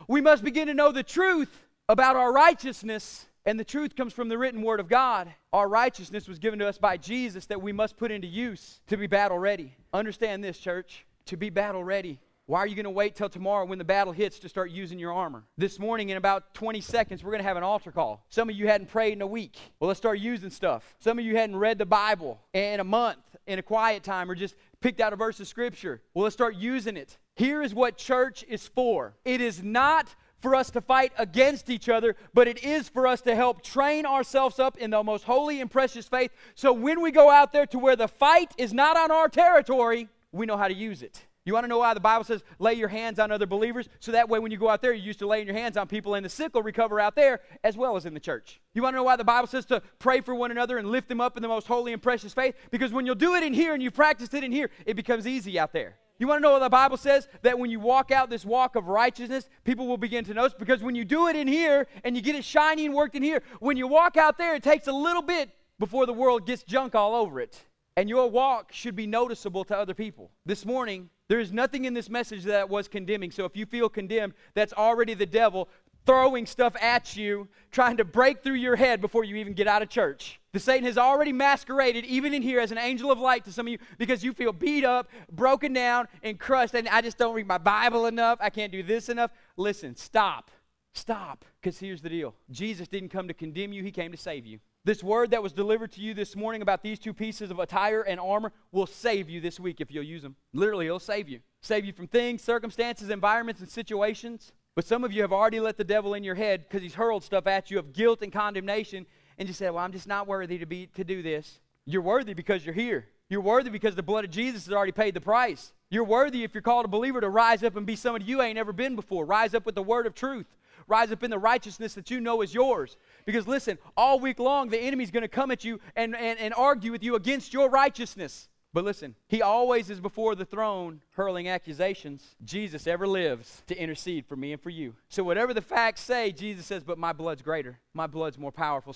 we 0.06 0.20
must 0.20 0.44
begin 0.44 0.68
to 0.68 0.74
know 0.74 0.92
the 0.92 1.02
truth 1.02 1.50
about 1.88 2.16
our 2.16 2.32
righteousness. 2.32 3.26
And 3.44 3.58
the 3.58 3.64
truth 3.64 3.96
comes 3.96 4.12
from 4.12 4.28
the 4.28 4.38
written 4.38 4.62
word 4.62 4.78
of 4.78 4.88
God. 4.88 5.32
Our 5.52 5.68
righteousness 5.68 6.28
was 6.28 6.38
given 6.38 6.61
to 6.61 6.68
us 6.68 6.78
by 6.78 6.96
Jesus 6.96 7.46
that 7.46 7.61
we 7.61 7.72
must 7.72 7.96
put 7.96 8.12
into 8.12 8.28
use 8.28 8.80
to 8.87 8.96
be 8.96 9.08
battle 9.08 9.38
ready. 9.38 9.74
Understand 9.92 10.44
this, 10.44 10.58
church. 10.58 11.04
To 11.26 11.37
be 11.37 11.50
battle 11.50 11.82
ready, 11.82 12.20
why 12.46 12.59
are 12.59 12.66
you 12.66 12.74
going 12.74 12.85
to 12.85 12.90
wait 12.90 13.14
till 13.14 13.28
tomorrow 13.28 13.64
when 13.64 13.78
the 13.78 13.85
battle 13.85 14.12
hits 14.12 14.40
to 14.40 14.48
start 14.48 14.70
using 14.70 14.98
your 14.98 15.12
armor? 15.12 15.44
This 15.57 15.78
morning, 15.78 16.11
in 16.11 16.16
about 16.16 16.55
20 16.55 16.81
seconds, 16.81 17.22
we're 17.22 17.31
going 17.31 17.42
to 17.42 17.48
have 17.48 17.57
an 17.57 17.62
altar 17.62 17.92
call. 17.92 18.26
Some 18.31 18.50
of 18.50 18.57
you 18.57 18.66
hadn't 18.66 18.88
prayed 18.88 19.12
in 19.12 19.22
a 19.22 19.26
week. 19.26 19.59
Well, 19.78 19.88
let's 19.88 19.98
start 19.98 20.18
using 20.18 20.50
stuff. 20.50 20.94
Some 20.98 21.18
of 21.18 21.24
you 21.24 21.37
hadn't 21.37 21.57
read 21.57 21.78
the 21.78 21.87
Bible 21.87 22.40
in 22.52 22.81
a 22.81 22.85
month, 22.85 23.20
in 23.46 23.59
a 23.59 23.62
quiet 23.62 24.02
time, 24.02 24.28
or 24.28 24.35
just 24.35 24.57
picked 24.81 25.00
out 25.00 25.12
a 25.12 25.16
verse 25.16 25.38
of 25.38 25.46
Scripture. 25.46 26.02
Well, 26.14 26.24
let's 26.24 26.35
start 26.35 26.57
using 26.57 26.96
it. 26.96 27.16
Here 27.37 27.62
is 27.62 27.74
what 27.74 27.96
church 27.96 28.44
is 28.48 28.66
for 28.66 29.14
it 29.24 29.40
is 29.40 29.62
not 29.62 30.14
for 30.40 30.57
us 30.57 30.70
to 30.72 30.81
fight 30.81 31.12
against 31.18 31.70
each 31.70 31.88
other, 31.88 32.16
but 32.35 32.48
it 32.48 32.64
is 32.64 32.88
for 32.88 33.07
us 33.07 33.20
to 33.20 33.37
help 33.37 33.62
train 33.62 34.05
ourselves 34.05 34.59
up 34.59 34.76
in 34.76 34.90
the 34.90 35.02
most 35.02 35.22
holy 35.22 35.61
and 35.61 35.70
precious 35.70 36.09
faith. 36.09 36.33
So 36.57 36.72
when 36.72 37.00
we 37.00 37.12
go 37.12 37.31
out 37.31 37.52
there 37.52 37.66
to 37.66 37.78
where 37.78 37.94
the 37.94 38.09
fight 38.09 38.52
is 38.59 38.72
not 38.72 38.96
on 38.96 39.12
our 39.12 39.28
territory, 39.28 40.09
we 40.33 40.44
know 40.44 40.57
how 40.57 40.66
to 40.66 40.74
use 40.74 41.02
it. 41.02 41.24
You 41.44 41.52
want 41.55 41.64
to 41.64 41.68
know 41.68 41.78
why 41.78 41.92
the 41.92 42.00
Bible 42.00 42.24
says 42.24 42.44
lay 42.61 42.74
your 42.74 42.88
hands 42.88 43.18
on 43.18 43.33
other 43.33 43.46
believers? 43.46 43.88
So 43.98 44.12
that 44.12 44.28
way, 44.28 44.38
when 44.38 44.52
you 44.52 44.59
go 44.59 44.68
out 44.68 44.81
there, 44.81 44.92
you're 44.92 45.05
used 45.05 45.18
to 45.20 45.26
laying 45.26 45.46
your 45.46 45.57
hands 45.57 45.76
on 45.76 45.88
people, 45.88 46.14
and 46.14 46.24
the 46.24 46.31
sick 46.31 46.55
will 46.55 46.62
recover 46.62 47.00
out 47.00 47.16
there 47.16 47.40
as 47.64 47.76
well 47.76 47.96
as 47.96 48.07
in 48.07 48.14
the 48.14 48.20
church. 48.20 48.61
You 48.74 48.83
want 48.83 48.94
to 48.94 48.98
know 48.98 49.02
why 49.02 49.16
the 49.16 49.24
Bible 49.24 49.48
says 49.48 49.66
to 49.66 49.83
pray 49.98 50.20
for 50.20 50.35
one 50.35 50.52
another 50.52 50.78
and 50.78 50.88
lift 50.88 51.09
them 51.09 51.20
up 51.20 51.37
in 51.37 51.42
the 51.42 51.48
most 51.48 51.66
holy 51.66 51.92
and 51.92 52.00
precious 52.00 52.33
faith? 52.33 52.55
Because 52.70 52.92
when 52.92 53.07
you'll 53.07 53.16
do 53.16 53.35
it 53.35 53.42
in 53.42 53.52
here 53.52 53.74
and 53.74 53.83
you 53.83 53.90
practice 53.90 54.33
it 54.33 54.44
in 54.44 54.52
here, 54.52 54.70
it 54.87 54.94
becomes 54.94 55.26
easy 55.26 55.59
out 55.59 55.72
there. 55.72 55.96
You 56.18 56.28
want 56.28 56.38
to 56.38 56.42
know 56.42 56.52
what 56.52 56.61
the 56.61 56.70
Bible 56.70 56.96
says? 56.96 57.26
That 57.42 57.59
when 57.59 57.68
you 57.68 57.81
walk 57.81 58.12
out 58.12 58.31
this 58.31 58.44
walk 58.44 58.76
of 58.76 58.87
righteousness, 58.87 59.48
people 59.64 59.88
will 59.88 59.96
begin 59.96 60.24
to 60.26 60.35
notice. 60.35 60.55
Because 60.57 60.81
when 60.81 60.94
you 60.94 61.05
do 61.05 61.26
it 61.26 61.35
in 61.35 61.48
here 61.48 61.88
and 62.05 62.14
you 62.14 62.22
get 62.22 62.37
it 62.37 62.44
shiny 62.44 62.87
and 62.87 62.94
worked 62.94 63.16
in 63.16 63.24
here, 63.24 63.42
when 63.59 63.76
you 63.76 63.88
walk 63.88 64.16
out 64.16 64.38
there, 64.38 64.55
it 64.55 64.62
takes 64.62 64.87
a 64.87 64.92
little 64.92 65.22
bit 65.22 65.50
before 65.81 66.07
the 66.07 66.12
world 66.12 66.46
gets 66.46 66.62
junk 66.62 66.94
all 66.94 67.16
over 67.16 67.40
it. 67.40 67.61
And 67.96 68.09
your 68.09 68.31
walk 68.31 68.72
should 68.72 68.94
be 68.94 69.07
noticeable 69.09 69.64
to 69.64 69.76
other 69.76 69.94
people. 69.94 70.31
This 70.46 70.64
morning, 70.64 71.11
there 71.28 71.40
is 71.40 71.52
nothing 71.52 71.85
in 71.85 71.94
this 71.94 72.11
message 72.11 72.44
that 72.44 72.68
was 72.68 72.88
condemning. 72.88 73.30
So 73.30 73.44
if 73.44 73.56
you 73.56 73.66
feel 73.66 73.88
condemned, 73.88 74.35
that's 74.54 74.72
already 74.72 75.14
the 75.14 75.26
devil 75.26 75.68
throwing 76.04 76.46
stuff 76.46 76.74
at 76.80 77.16
you, 77.16 77.48
trying 77.70 77.96
to 77.96 78.04
break 78.04 78.42
through 78.42 78.54
your 78.54 78.76
head 78.76 79.00
before 79.00 79.24
you 79.24 79.37
even 79.37 79.52
get 79.52 79.66
out 79.66 79.82
of 79.82 79.88
church. 79.88 80.40
The 80.52 80.61
Satan 80.61 80.85
has 80.85 80.98
already 80.98 81.32
masqueraded, 81.32 82.04
even 82.04 82.35
in 82.35 82.42
here, 82.42 82.61
as 82.61 82.72
an 82.72 82.78
angel 82.78 83.11
of 83.11 83.18
light 83.18 83.44
to 83.44 83.52
some 83.52 83.66
of 83.66 83.72
you 83.72 83.78
because 83.98 84.22
you 84.22 84.32
feel 84.32 84.52
beat 84.52 84.85
up, 84.85 85.08
broken 85.30 85.72
down, 85.72 86.08
and 86.22 86.38
crushed. 86.38 86.74
And 86.74 86.88
I 86.88 87.00
just 87.00 87.18
don't 87.18 87.35
read 87.35 87.46
my 87.46 87.58
Bible 87.58 88.06
enough. 88.06 88.38
I 88.40 88.50
can't 88.50 88.72
do 88.72 88.82
this 88.82 89.08
enough. 89.08 89.30
Listen, 89.56 89.96
stop. 89.96 90.50
Stop. 90.92 91.44
Because 91.61 91.78
here's 91.78 92.02
the 92.02 92.11
deal 92.11 92.35
Jesus 92.50 92.88
didn't 92.88 93.11
come 93.11 93.28
to 93.28 93.35
condemn 93.35 93.72
you, 93.72 93.82
He 93.82 93.92
came 93.92 94.12
to 94.12 94.18
save 94.18 94.44
you. 94.44 94.58
This 94.84 95.04
word 95.04 95.30
that 95.30 95.44
was 95.44 95.52
delivered 95.52 95.92
to 95.92 96.00
you 96.00 96.12
this 96.12 96.34
morning 96.34 96.60
about 96.60 96.82
these 96.82 96.98
two 96.98 97.14
pieces 97.14 97.52
of 97.52 97.60
attire 97.60 98.02
and 98.02 98.18
armor 98.18 98.52
will 98.72 98.86
save 98.86 99.30
you 99.30 99.40
this 99.40 99.60
week 99.60 99.80
if 99.80 99.92
you'll 99.92 100.02
use 100.02 100.22
them. 100.22 100.34
Literally, 100.52 100.86
it'll 100.86 100.98
save 100.98 101.28
you. 101.28 101.38
Save 101.60 101.84
you 101.84 101.92
from 101.92 102.08
things, 102.08 102.42
circumstances, 102.42 103.08
environments, 103.08 103.60
and 103.60 103.70
situations. 103.70 104.50
But 104.74 104.84
some 104.84 105.04
of 105.04 105.12
you 105.12 105.22
have 105.22 105.32
already 105.32 105.60
let 105.60 105.76
the 105.76 105.84
devil 105.84 106.14
in 106.14 106.24
your 106.24 106.34
head 106.34 106.64
because 106.64 106.82
he's 106.82 106.94
hurled 106.94 107.22
stuff 107.22 107.46
at 107.46 107.70
you 107.70 107.78
of 107.78 107.92
guilt 107.92 108.22
and 108.22 108.32
condemnation, 108.32 109.06
and 109.38 109.46
you 109.46 109.54
said, 109.54 109.70
Well, 109.70 109.84
I'm 109.84 109.92
just 109.92 110.08
not 110.08 110.26
worthy 110.26 110.58
to 110.58 110.66
be 110.66 110.88
to 110.96 111.04
do 111.04 111.22
this. 111.22 111.60
You're 111.84 112.02
worthy 112.02 112.34
because 112.34 112.66
you're 112.66 112.74
here. 112.74 113.06
You're 113.28 113.40
worthy 113.40 113.70
because 113.70 113.94
the 113.94 114.02
blood 114.02 114.24
of 114.24 114.30
Jesus 114.32 114.66
has 114.66 114.74
already 114.74 114.92
paid 114.92 115.14
the 115.14 115.20
price. 115.20 115.72
You're 115.90 116.04
worthy 116.04 116.42
if 116.42 116.54
you're 116.54 116.62
called 116.62 116.86
a 116.86 116.88
believer 116.88 117.20
to 117.20 117.28
rise 117.28 117.62
up 117.62 117.76
and 117.76 117.86
be 117.86 117.96
somebody 117.96 118.24
you 118.24 118.42
ain't 118.42 118.58
ever 118.58 118.72
been 118.72 118.96
before. 118.96 119.24
Rise 119.24 119.54
up 119.54 119.64
with 119.64 119.76
the 119.76 119.82
word 119.82 120.06
of 120.06 120.14
truth. 120.14 120.46
Rise 120.88 121.12
up 121.12 121.22
in 121.22 121.30
the 121.30 121.38
righteousness 121.38 121.94
that 121.94 122.10
you 122.10 122.20
know 122.20 122.42
is 122.42 122.54
yours. 122.54 122.96
Because 123.24 123.46
listen, 123.46 123.78
all 123.96 124.20
week 124.20 124.38
long, 124.38 124.68
the 124.68 124.78
enemy's 124.78 125.11
going 125.11 125.22
to 125.22 125.28
come 125.28 125.50
at 125.50 125.64
you 125.64 125.80
and, 125.96 126.16
and, 126.16 126.38
and 126.38 126.54
argue 126.54 126.92
with 126.92 127.02
you 127.02 127.14
against 127.14 127.52
your 127.52 127.70
righteousness. 127.70 128.48
But 128.74 128.85
listen, 128.85 129.14
he 129.28 129.42
always 129.42 129.90
is 129.90 130.00
before 130.00 130.35
the 130.35 130.46
throne 130.46 131.02
hurling 131.11 131.46
accusations. 131.46 132.35
Jesus 132.42 132.87
ever 132.87 133.06
lives 133.06 133.62
to 133.66 133.76
intercede 133.78 134.24
for 134.24 134.35
me 134.35 134.52
and 134.52 134.62
for 134.62 134.70
you. 134.70 134.94
So, 135.08 135.22
whatever 135.22 135.52
the 135.52 135.61
facts 135.61 136.00
say, 136.00 136.32
Jesus 136.32 136.64
says, 136.64 136.82
But 136.82 136.96
my 136.96 137.12
blood's 137.12 137.42
greater. 137.42 137.80
My 137.92 138.06
blood's 138.06 138.38
more 138.38 138.52
powerful. 138.52 138.90